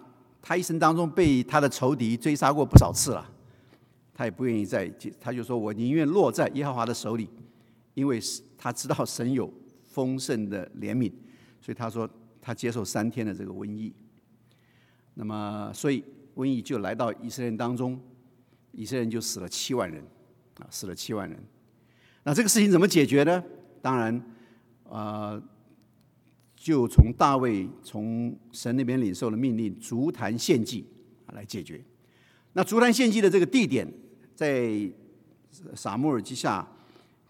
[0.42, 3.30] 他一生当中被他的仇敌追杀过不少次了，
[4.12, 4.88] 他也不愿意再，
[5.20, 7.28] 他就说我宁愿落在耶和华的手里，
[7.94, 8.20] 因为
[8.58, 9.52] 他知道神有
[9.84, 11.12] 丰盛的怜悯。
[11.60, 12.08] 所以他说，
[12.42, 13.94] 他接受三天的这个瘟疫，
[15.14, 17.98] 那么所以瘟疫就来到以色列人当中，
[18.72, 20.04] 以色列人就死了七万人，
[20.58, 21.38] 啊，死了七万人。
[22.24, 23.42] 那这个事情怎么解决呢？
[23.80, 24.22] 当然，
[24.90, 25.40] 啊，
[26.56, 30.84] 就从大卫从神那边领受了命令，足坛献祭
[31.32, 31.80] 来解决。
[32.54, 33.87] 那足坛献祭的这个地点，
[34.34, 34.90] 在
[35.74, 36.66] 撒母耳记下。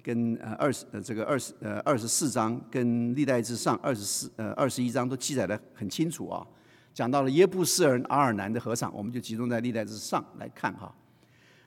[0.05, 6.47] 跟呃二十呃这个二十呃二十四章跟历代志上二十四呃二十一章都记载的很清楚啊，
[6.93, 10.95] 讲到了耶布斯人阿尔南的合场，我们就集中在历代志上来看哈。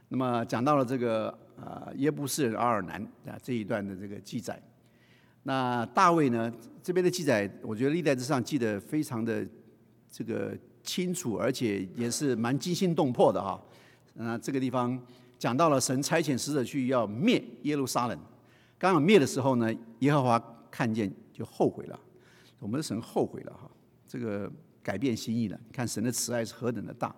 [0.10, 4.62] 那么讲到了这个呃耶布斯人阿尔南啊这一段的这个记载，
[5.44, 9.46] 那大卫呢这边的记载，我觉得历代志上记得非常的
[10.10, 13.62] 这个清楚，而且也是蛮惊心动魄的哈。
[14.14, 15.00] 那这个地方。
[15.40, 18.20] 讲到了神差遣使者去要灭耶路撒冷，
[18.80, 22.00] 刚好灭的时候呢，耶和华看见就后悔了。
[22.58, 23.70] 我们的神后悔了哈，
[24.08, 25.60] 这个改变心意了。
[25.72, 27.16] 看神的慈爱是何等的大，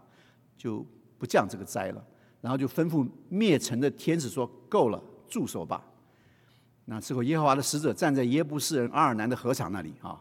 [0.57, 0.85] 就
[1.17, 2.05] 不降这个灾了。
[2.41, 5.83] 然后就吩咐灭城的天使说：“够了，住手吧。”
[6.85, 10.19] 那之后耶和华的使者站在耶布斯人阿尔南的河场那里啊。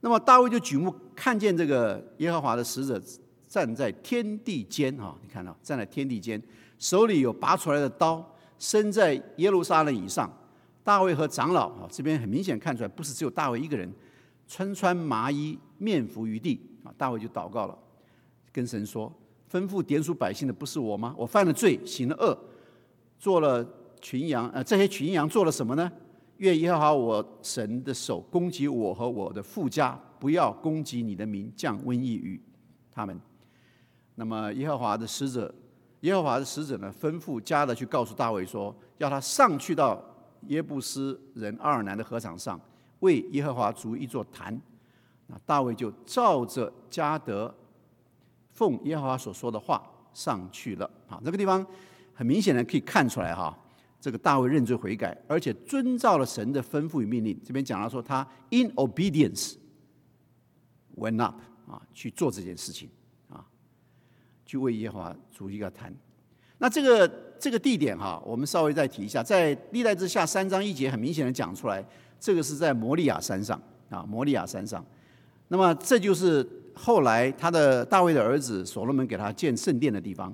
[0.00, 3.02] 那么大卫就举目看见这个耶和华的使者
[3.48, 6.40] 站在天地间啊，你看到站在天地间。
[6.78, 8.22] 手里有拔出来的刀，
[8.58, 10.30] 身在耶路撒冷以上。
[10.84, 13.90] 大卫和长老啊，这边很明显看出来，不是只有大卫一个人，
[14.46, 16.92] 穿穿麻衣，面伏于地啊。
[16.98, 17.76] 大卫就祷告了，
[18.52, 19.12] 跟神说
[19.50, 21.14] ：“吩咐点数百姓的不是我吗？
[21.16, 22.36] 我犯了罪，行了恶，
[23.18, 23.66] 做了
[24.00, 24.48] 群羊。
[24.50, 25.90] 呃，这些群羊做了什么呢？
[26.38, 32.40] 愿耶和华我神的手攻击我和我的富家，不要攻击你的名，降瘟疫于
[32.90, 33.20] 他们。
[34.16, 35.54] 那么耶和华的使者。”
[36.00, 40.00] 耶和华的使者呢，吩咐加的去告诉大卫说，要他上去到
[40.42, 42.60] 耶布斯人阿尔南的河场上，
[43.00, 44.60] 为耶和华筑一座坛。
[45.26, 47.52] 那大卫就照着加德
[48.56, 50.90] 奉耶和华所说的话上去了。
[51.06, 51.64] 啊，这个地方
[52.12, 53.56] 很明显的可以看出来哈，
[54.00, 57.38] 这个大卫认罪悔改，而且遵照了神的吩咐与命令。
[57.44, 59.54] 这边讲到说，他 in obedience
[60.96, 61.38] went up
[61.68, 62.88] 啊，去做这件事情
[63.28, 63.44] 啊。
[64.46, 65.94] 去为耶和华筑一个坛，
[66.58, 67.06] 那这个
[67.38, 71.84] 这个地点哈，我们稍微再提一下，在历代之下三章一节很明显的讲出来，
[72.18, 74.82] 这个是在摩利亚山上啊，摩利亚山上。
[75.48, 80.32] 那么这就是后来他的大卫的儿子所罗门给他建圣殿的地方。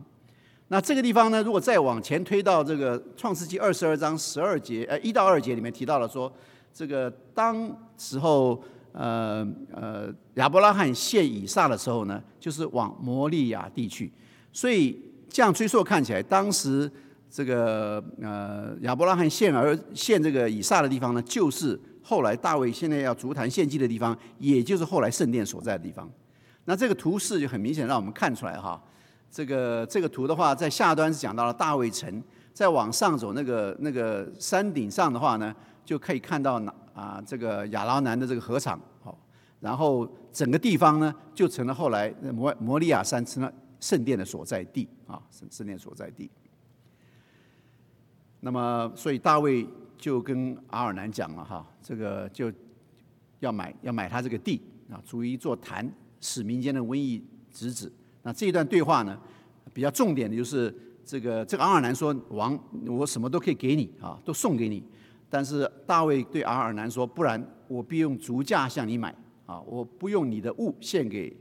[0.69, 6.31] 那这个地方呢，如果再往前推到这个创世纪二十二章十二节呃一到二节里面提到了说，
[6.75, 8.63] 这个当时候。
[8.95, 14.13] 呃呃，亚伯拉罕献以撒的时候呢，就是往摩利亚地区，
[14.53, 16.93] 所以这样追溯看起来，当时
[17.31, 26.07] 这个呃亚伯拉罕献儿献这个以撒的地方呢，就是后来大卫现在要足坛献祭的地方，也就是后来圣殿所在的地方。
[26.65, 28.83] 那这个图示就很明显让我们看出来哈，
[29.31, 35.55] 这个这个图的话，在下端是讲到了大卫城，再往上走那个那个山顶上的话呢，
[35.85, 36.75] 就可以看到哪。
[36.95, 39.19] 啊，这个亚拉南的这个河场，好，
[39.61, 43.51] 然后整个地方呢，就成了后来摩摩利亚山成了
[43.81, 46.31] 圣殿的所在地啊，圣圣殿所在地。
[48.41, 52.53] 那么，所以大卫就跟阿尔南讲了哈，这个就
[53.41, 54.61] 要买要买他这个地
[54.91, 55.91] 啊，筑一座坛，
[56.23, 57.93] 使民间的瘟疫止止，
[58.23, 59.21] 那这一段对话呢，
[59.75, 64.83] 比较重点的就是这个这个阿尔南说：“王，我什么都可以给你啊，都送给你。”
[65.29, 69.15] 但是大卫对阿尔南说：“不然，我必用足价向你买
[69.45, 71.37] 啊，我不用你的物献给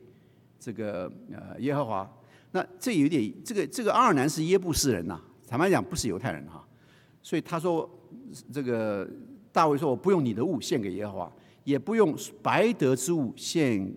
[0.60, 2.12] 这个呃耶和华。”
[2.54, 6.66] 那这有点，这个这个阿尔南是耶布斯人呐，坦白讲不是犹太人哈，
[7.22, 7.90] 所以他说
[8.52, 9.10] 这个
[9.52, 11.32] 大卫说：“我不用你的物献给耶和华，
[11.64, 13.94] 也不用白得之物献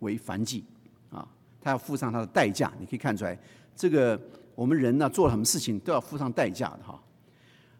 [0.00, 0.64] 为凡祭
[1.10, 1.26] 啊，
[1.60, 3.38] 他要付上他的代价。”你可以看出来，
[3.74, 4.20] 这个
[4.54, 7.02] 我们人呢做了什么事情都要付上代价的哈。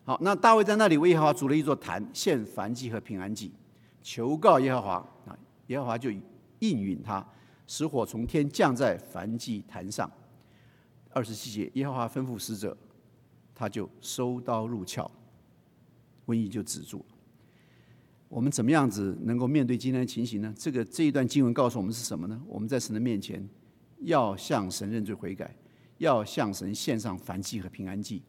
[0.04, 3.52] 好，那大卫在那里为耶和华筑了一座坛，献燔祭和平安祭，
[4.02, 4.94] 求告耶和华
[5.26, 6.10] 啊，耶和华就
[6.60, 7.26] 应允他，
[7.66, 10.10] 使火从天降在燔祭坛上。
[11.10, 12.76] 二十七节，耶和华吩咐使者，
[13.54, 15.10] 他就收刀入鞘，
[16.26, 17.17] 瘟疫就止住了。
[18.28, 20.52] 我们怎么样子能够面对今天的情形呢？
[20.56, 22.40] 这个这一段经文告诉我们是什么呢？
[22.46, 23.46] 我们在神的面前
[24.00, 25.54] 要向神认罪悔改，
[25.96, 28.22] 要向神献上燔祭和平安祭。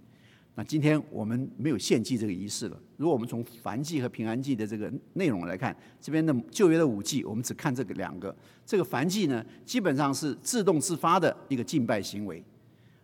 [0.55, 2.81] 那今天我们没有献祭这个仪式了。
[2.97, 8.35] 如果我们从燔祭和平安祭的这个内容来看，这边的旧约的五祭，我们只看这个两个。
[8.65, 12.43] 这个燔祭呢，基本上是自动自发的一个敬拜行为，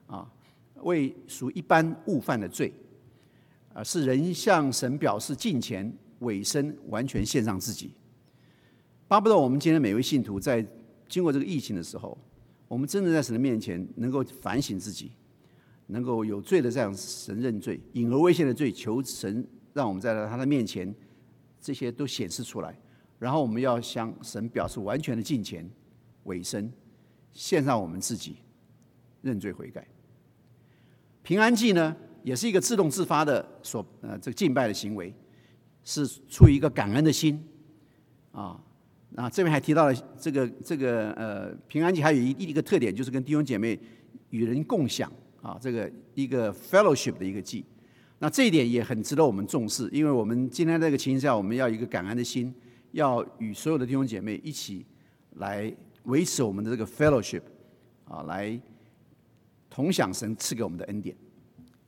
[0.07, 0.29] 啊，
[0.81, 2.73] 为属一般误犯的罪，
[3.73, 5.93] 啊，是人向神表示敬虔、
[6.25, 7.93] 委身、完全献上自己。
[9.07, 10.65] 巴不得我们今天每位信徒在
[11.07, 12.17] 经过这个疫情的时候，
[12.67, 15.13] 我们真的在神的面前能够反省自己。
[15.87, 20.91] 能够有罪的这样神认罪，隐而未现的罪，求神让我们在他的面前，
[21.61, 22.75] 这些都显示出来。
[23.19, 25.69] 然后我们要向神表示完全的敬虔、
[26.23, 26.73] 委身，
[27.31, 28.37] 献上我们自己，
[29.21, 29.87] 认罪悔改。
[31.21, 35.13] 平安祭呢，也是一个自动自发的所呃这个敬拜的行为，
[35.85, 37.41] 是出于一个感恩的心
[38.33, 38.61] 啊。
[39.11, 43.79] 那这边还提到了这个这个呃平安祭还有一一个特点，就是跟弟兄姐妹
[44.31, 45.09] 与人共享。
[45.41, 47.63] 啊，这个一个 fellowship 的一个祭，
[48.17, 52.51] 那这一点也很值得我们重视，因为我们今天这个情形下，我们要一个感恩的心，
[52.93, 54.83] 要与所有的弟兄姐妹一起
[55.35, 55.71] 来
[56.05, 57.43] 维持我们的这个 fellowship，
[58.05, 58.59] 啊，来
[59.69, 61.15] 同享神赐给我们的恩典。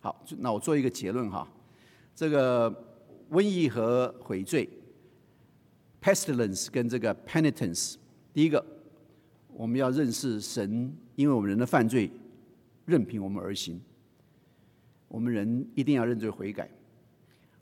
[0.01, 1.51] 好，那我做一个结论哈，
[2.13, 2.69] 这个
[3.31, 4.69] 瘟疫和悔罪
[6.01, 7.95] ，pestilence 跟这个 penitence，
[8.33, 8.65] 第一个
[9.53, 12.11] 我们要认识神，因为我们人的犯罪。
[12.85, 13.77] 任凭我们而行，
[15.09, 16.69] 我们人一定要认罪悔改。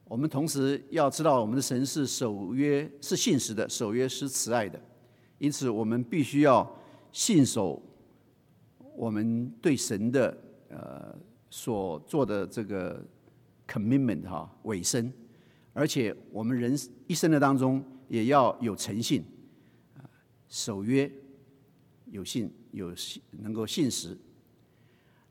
[0.03, 4.80] 我们同时要知道，我们的神是守约、是信实的，守约是慈爱的。
[5.39, 6.72] 因此，我们必须要
[7.11, 7.82] 信守
[8.95, 10.38] 我们对神的
[10.70, 11.18] 呃
[11.49, 13.03] 所做的这个
[13.68, 15.11] commitment 哈，委身。
[15.78, 16.73] 而且，我们人
[17.05, 19.21] 一生的当中也要有诚信
[19.97, 19.99] 啊，
[20.47, 21.11] 守约、
[22.05, 24.17] 有信、有信，能够信实。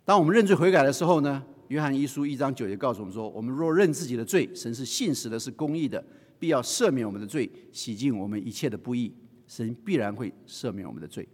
[0.04, 6.04] 当我们认罪悔改的时候呢，约翰一书一章九节告诉我们说：我们若认自己的罪，神是信实的，是公义的，
[6.38, 9.14] 必要赦免我们的罪，洗净我们一切的不义。
[9.46, 11.26] 神必然会赦免我们的罪。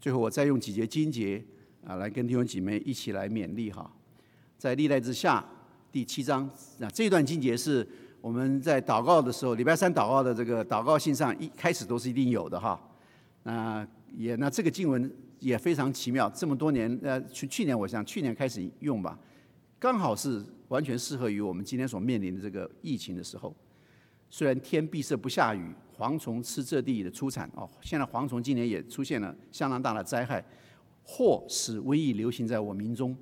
[0.00, 1.44] 最后，我再用几节经节
[1.84, 3.92] 啊，来跟弟兄姐妹一起来勉励哈。
[4.56, 5.44] 在历代之下
[5.92, 6.48] 第七章
[6.80, 7.86] 啊，这段经节是
[8.20, 12.80] 我们在祷告的时候，礼拜三祷告的这个祷告信上一开始都是一定有的哈。
[13.42, 13.86] 那
[14.16, 15.12] 也那这个经文。
[15.42, 19.18] 也非常奇妙，这么多年，呃，去去年我想去年开始用吧，
[19.76, 23.52] 刚好是完全适合于我们今天所面临的这个疫情的时候。
[24.30, 30.44] 虽然天闭塞不下雨，蝗虫吃这地的出产哦，现在蝗虫今年也出现了相当大的灾害，
[31.02, 33.16] 或使瘟疫流行在我民中。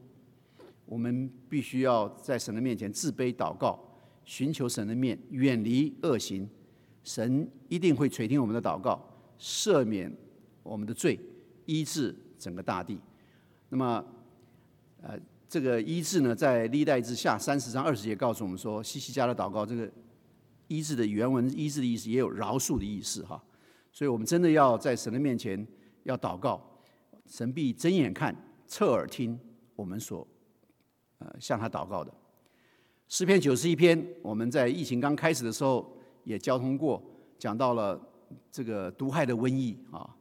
[0.90, 3.78] 我们必须要在神的面前自卑祷告，
[4.24, 6.50] 寻求神的面，远离恶行，
[7.04, 9.00] 神一定会垂听我们的祷告，
[9.38, 10.12] 赦免
[10.64, 11.16] 我们的罪。
[11.66, 12.98] 医治整个大地，
[13.68, 14.04] 那么，
[15.00, 15.16] 呃，
[15.48, 19.88] 这个医治呢，在历代之下三十章二十节告诉我们说，西西家的祷告，这个
[20.66, 23.40] 医治的原文医治的意思也有饶恕的意思哈，
[23.92, 25.64] 所以我们真的要在神的面前
[26.02, 26.60] 要祷告，
[27.26, 28.34] 神必睁眼看，
[28.66, 29.38] 侧耳听
[29.76, 30.26] 我们所
[31.20, 32.12] 呃向他祷告的。
[33.08, 37.00] 诗篇九十一篇，我们在疫情刚开始的时候也交通过，
[37.38, 38.00] 讲到了
[38.52, 40.16] 这个毒害的瘟疫啊。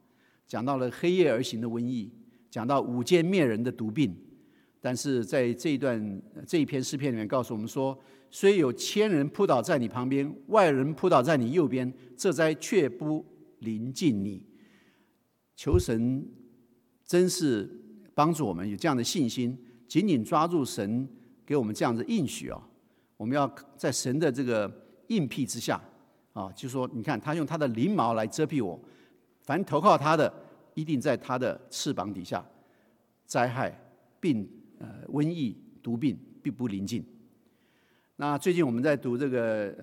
[0.46, 2.10] 讲到了黑夜而行的瘟疫，
[2.50, 4.12] 讲到午间灭人的毒病，
[4.80, 7.96] 但是在这一段这一篇诗篇里面告诉我们说，
[8.32, 13.24] 虽有千人扑倒在你旁边，万人扑倒在你右边，这灾却不
[13.60, 14.42] 临近你。
[15.54, 16.26] 求神
[17.06, 17.70] 真是
[18.12, 19.56] 帮助我们有这样的信心，
[19.90, 21.08] 紧紧抓住神
[21.44, 22.62] 给我们这样的应许啊！
[23.16, 24.70] 我们要在神的这个
[25.08, 25.82] 应庇之下
[26.32, 28.80] 啊，就说你看他用他的翎毛来遮蔽我。
[29.42, 30.32] 凡投靠他的，
[30.74, 32.46] 一定在他的翅膀底下，
[33.26, 33.76] 灾害、
[34.20, 37.04] 病、呃瘟疫、毒病必不临近。
[38.14, 39.74] 那最近我们在读这个，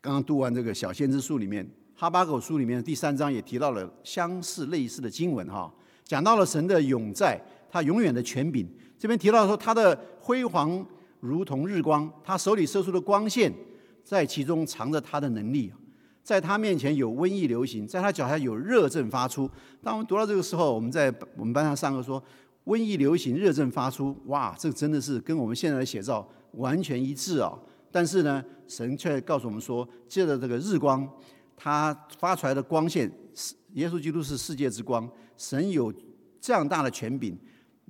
[0.00, 1.64] 刚刚读完这个小先知书里面，
[1.94, 7.40] 哈巴狗书里面第三章也提到了相似类似的经文哈，讲到了神的永在，
[7.72, 8.68] 他永远的权柄。
[8.98, 10.86] 这边提到说他的辉煌
[11.20, 13.50] 如同日光，他手里射出的光线，
[14.04, 15.72] 在其中藏着他的能力，
[16.22, 19.50] 在他面前有瘟疫流行，在他脚下有热症发出。
[19.82, 22.22] 当我们读到这个时候，我们在我们班上上课说，
[22.66, 26.28] 瘟疫流行、热症发出，哇，这真的是跟我们现在的写照。
[26.52, 27.58] 完全一致啊！
[27.90, 31.08] 但是呢，神却告诉我们说，借着这个日光，
[31.56, 33.10] 它发出来的光线，
[33.72, 35.08] 耶稣基督是世界之光。
[35.38, 35.90] 神有
[36.38, 37.34] 这样大的权柄，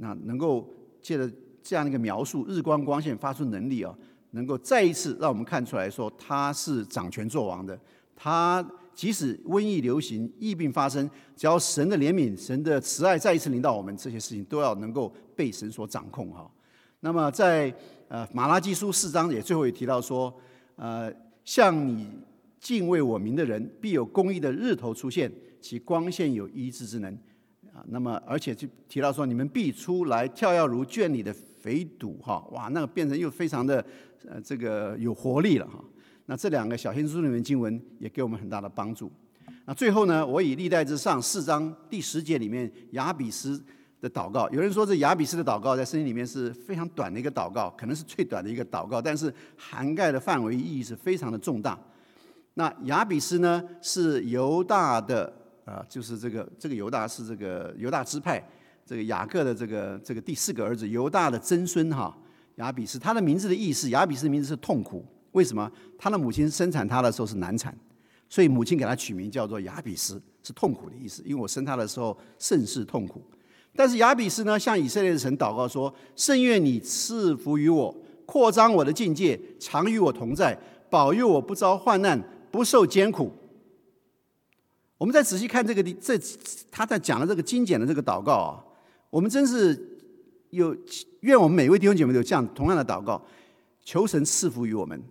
[0.03, 0.69] 那能够
[1.01, 1.31] 借着
[1.63, 3.97] 这样的一个描述，日光光线发出能力啊，
[4.33, 7.79] 能够再一次让我们看出来说，他是掌权作王的。
[8.17, 16.51] 他即使瘟疫流行、疫病发生，只要神的怜悯、神的慈爱再一次临到我们，这些事情都要能够被神所掌控哈。
[16.99, 17.73] 那么在
[18.09, 20.35] 呃，马拉基书四章也最后也提到说，
[20.75, 21.13] 呃，
[21.45, 22.09] 向你
[22.61, 27.17] 敬畏我名的人，必有公义的日头出现，其光线有医治之能
[27.89, 33.85] 那么，而且就提到说，你们必出来跳跃如圈里的肥犊哈，哇，那个变成又非常的
[34.29, 35.83] 呃这个有活力了哈。
[36.27, 39.11] 那这两个小先书里面经文也给我们很大的帮助。
[39.65, 43.63] 那最后呢，我以历代之上四章第十节里面亚比斯。
[44.03, 51.79] 的祷告，有人说这亚比斯的祷告在圣经里面是非常短的一个祷告，可能是最短的一个祷告，但是涵盖的范围意义是非常的重大。
[52.55, 55.33] 那亚比斯呢是犹大的
[55.65, 58.43] 啊，就是这个这个犹大是这个犹大支派
[58.85, 62.17] 这个雅各的这个这个第四个儿子犹大的曾孙哈
[62.57, 65.71] 雅比斯，他的名字的意思，雅比斯名字是痛苦，为什么？
[65.99, 67.75] 他的母亲生产他的时候是难产，
[68.29, 73.23] 所以母亲给他取名叫做雅比斯，是痛苦的意思，因为我生他的时候甚是痛苦。
[73.75, 77.95] 但是雅比斯呢，向以色列的神祷告说：“圣愿你赐福于我，
[78.27, 80.55] 扩张我的境界，常与我同在，
[80.91, 83.33] 保佑我不遭患难，不受艰苦。”
[85.03, 86.17] 我们再仔细看这个这
[86.71, 88.63] 他在讲的这个精简的这个祷告啊，
[89.11, 89.99] 我们真是
[90.51, 90.77] 有
[91.23, 93.21] 愿我们每位弟兄姐妹有这样同样的祷告，
[93.85, 95.03] 求神赐福于我们，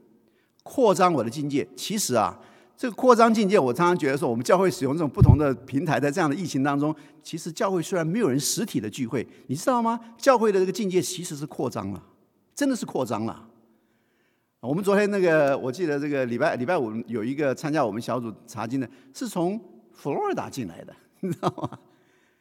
[0.63, 1.67] 扩张我的境界。
[1.75, 2.39] 其实啊。
[2.77, 9.99] 这个扩张境界，我常常觉得说，我们教会使用这种不同的平台，在这样的疫情当中，其实教会虽然没有人实体的聚会，你知道吗？
[10.17, 12.01] 教会的这个境界其实是扩张了，
[12.55, 13.45] 真的是扩张了。
[14.61, 19.61] 我们昨天那个，我记得这个礼拜礼拜五有一个参加我们小组查经的，是从
[20.01, 21.79] 佛罗里达进来的，你知道吗？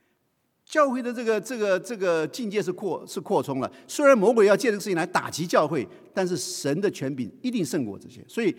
[0.65, 3.71] 教会的这个这个这个境界是扩是扩充了。
[3.87, 8.57] 虽然魔鬼要借这个事情来打击教会，但是神的权柄一定胜过这些，所以。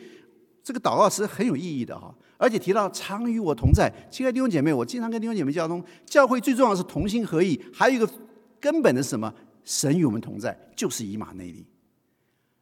[0.63, 8.07] 这个祷告是很有意义的哈，而且提到常与我同在，亲爱的弟兄姐妹，我经常跟弟兄姐妹交通，教会最重要的是同心合意，还有一个
[8.59, 9.33] 根本的是什么？
[9.63, 11.65] 神与我们同在，就是以马内利。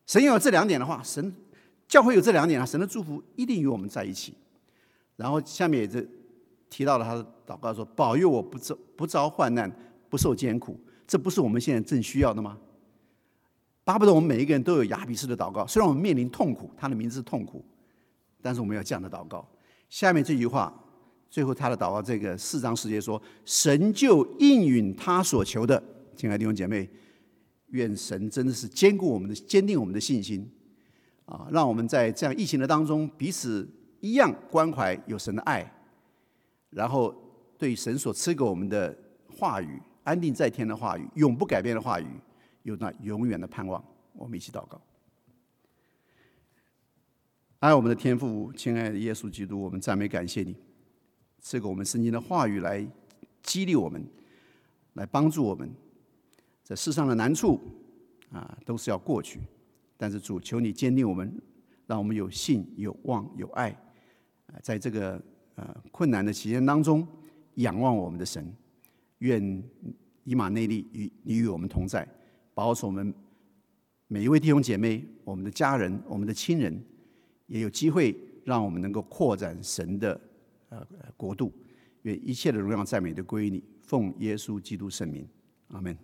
[0.07, 1.35] 神有这两点的话，神
[1.89, 4.33] 教会有这两点啊，神的祝福一定与我们在一起。
[5.17, 6.09] 然后下面也是
[6.69, 9.71] 提到了他的祷告说：保佑我不遭不遭患难，
[10.09, 10.79] 不受艰苦。
[11.07, 12.57] 这不是我们现在正需要的吗？
[13.83, 17.65] 巴不得我们每一个人都有亚比斯的祷告，虽然我们面临痛苦，他的名字是痛苦。
[18.41, 19.45] 但是我们要这样的祷告。
[19.89, 20.71] 下面这句话，
[21.29, 25.81] 最后他的祷告，这个四章十节说：“神就应允他所求的。”
[26.15, 26.87] 亲爱的弟兄姐妹，
[27.69, 30.49] 愿神真的是坚固我们的、坚定我们的信心
[31.25, 31.47] 啊！
[31.51, 33.67] 让我们在这样疫情的当中，彼此
[33.99, 35.69] 一样关怀有神的爱，
[36.69, 37.15] 然后
[37.57, 38.97] 对神所赐给我们的
[39.27, 42.07] 话语、安定在天的话语、永不改变的话语，
[42.63, 43.83] 有那永远的盼望。
[44.13, 44.79] 我们一起祷告。
[47.59, 50.55] 爱我们的天父，亲爱的耶稣基督，我们赞美感谢你，
[51.41, 52.87] 赐给我们圣经的话语来
[53.43, 54.05] 激励我们，
[54.93, 55.69] 来帮助我们。
[56.63, 57.59] 在世上的难处
[58.31, 59.41] 啊，都是要过去，
[59.97, 61.41] 但是主求你坚定我们，
[61.87, 63.75] 让我们有信、有望、有爱，
[64.61, 65.21] 在这个
[65.59, 67.05] 呃困难的期间当中，
[67.55, 68.49] 仰望我们的神。
[69.19, 69.63] 愿
[70.23, 72.07] 以马内利与你与我们同在，
[72.53, 73.13] 保守我们
[74.07, 76.81] 每一位弟兄姐妹、我们的家人、我们的亲人。
[77.47, 80.21] 也有机会让我们能够扩展神的
[80.69, 80.85] 呃
[81.17, 81.51] 国度，
[82.03, 85.27] 愿一切的荣耀赞美都归于你，奉耶稣基督圣名，
[85.69, 85.97] 阿门。